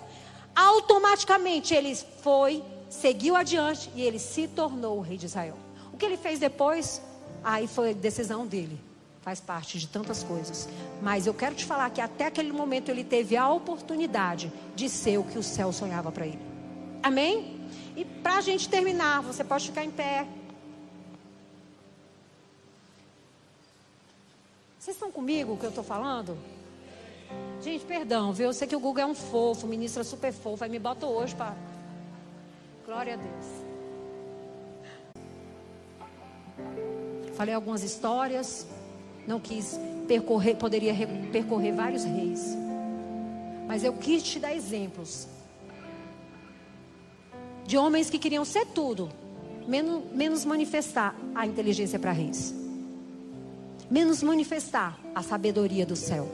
[0.56, 5.58] Automaticamente ele foi, seguiu adiante e ele se tornou o rei de Israel.
[5.94, 7.02] O que ele fez depois?
[7.44, 8.92] Aí foi decisão dele
[9.22, 10.68] faz parte de tantas coisas.
[11.02, 15.18] Mas eu quero te falar que até aquele momento ele teve a oportunidade de ser
[15.18, 16.40] o que o céu sonhava para ele.
[17.04, 17.60] Amém?
[17.96, 20.26] E para a gente terminar, você pode ficar em pé.
[24.82, 26.36] Vocês estão comigo o que eu estou falando?
[27.62, 28.48] Gente, perdão, viu?
[28.48, 31.36] Eu sei que o Google é um fofo, ministra super fofo, aí me bota hoje
[31.36, 31.56] para.
[32.84, 33.46] Glória a Deus.
[37.36, 38.66] Falei algumas histórias,
[39.28, 40.96] não quis percorrer, poderia
[41.32, 42.58] percorrer vários reis.
[43.68, 45.28] Mas eu quis te dar exemplos
[47.68, 49.12] de homens que queriam ser tudo,
[49.68, 52.61] menos, menos manifestar a inteligência para reis,
[53.92, 56.30] menos manifestar a sabedoria do céu.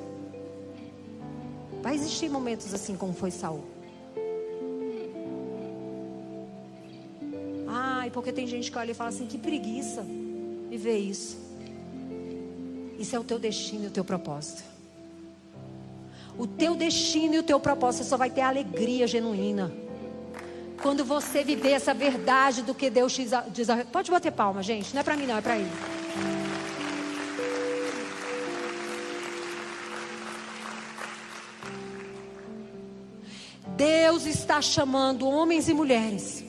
[1.81, 3.63] Vai existir momentos assim como foi Saul.
[7.67, 10.05] Ai, porque tem gente que olha e fala assim: que preguiça
[10.69, 11.37] viver isso.
[12.99, 14.63] Isso é o teu destino e o teu propósito.
[16.37, 19.71] O teu destino e o teu propósito só vai ter alegria genuína.
[20.81, 23.67] Quando você viver essa verdade do que Deus diz.
[23.91, 24.93] Pode bater palma, gente.
[24.93, 25.71] Não é para mim, não, é para ele.
[33.77, 36.43] Deus está chamando homens e mulheres.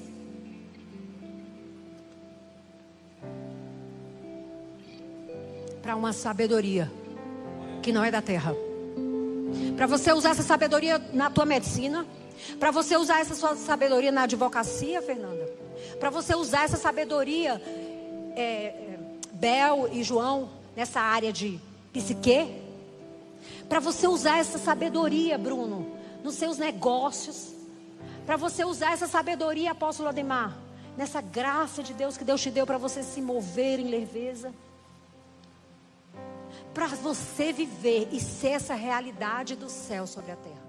[5.83, 6.91] Para uma sabedoria
[7.83, 8.57] que não é da terra.
[9.77, 12.07] Para você usar essa sabedoria na tua medicina,
[12.59, 15.53] para você usar essa sua sabedoria na advocacia, Fernanda,
[16.01, 17.61] para você usar essa sabedoria,
[18.35, 18.99] é, é,
[19.35, 21.61] Bel e João, nessa área de
[21.93, 22.55] psique,
[23.69, 27.55] para você usar essa sabedoria, Bruno, nos seus negócios,
[28.27, 30.57] para você usar essa sabedoria, apóstolo Ademar,
[30.97, 34.53] nessa graça de Deus que Deus te deu para você se mover em leveza
[36.79, 40.69] para você viver e ser essa realidade do céu sobre a terra.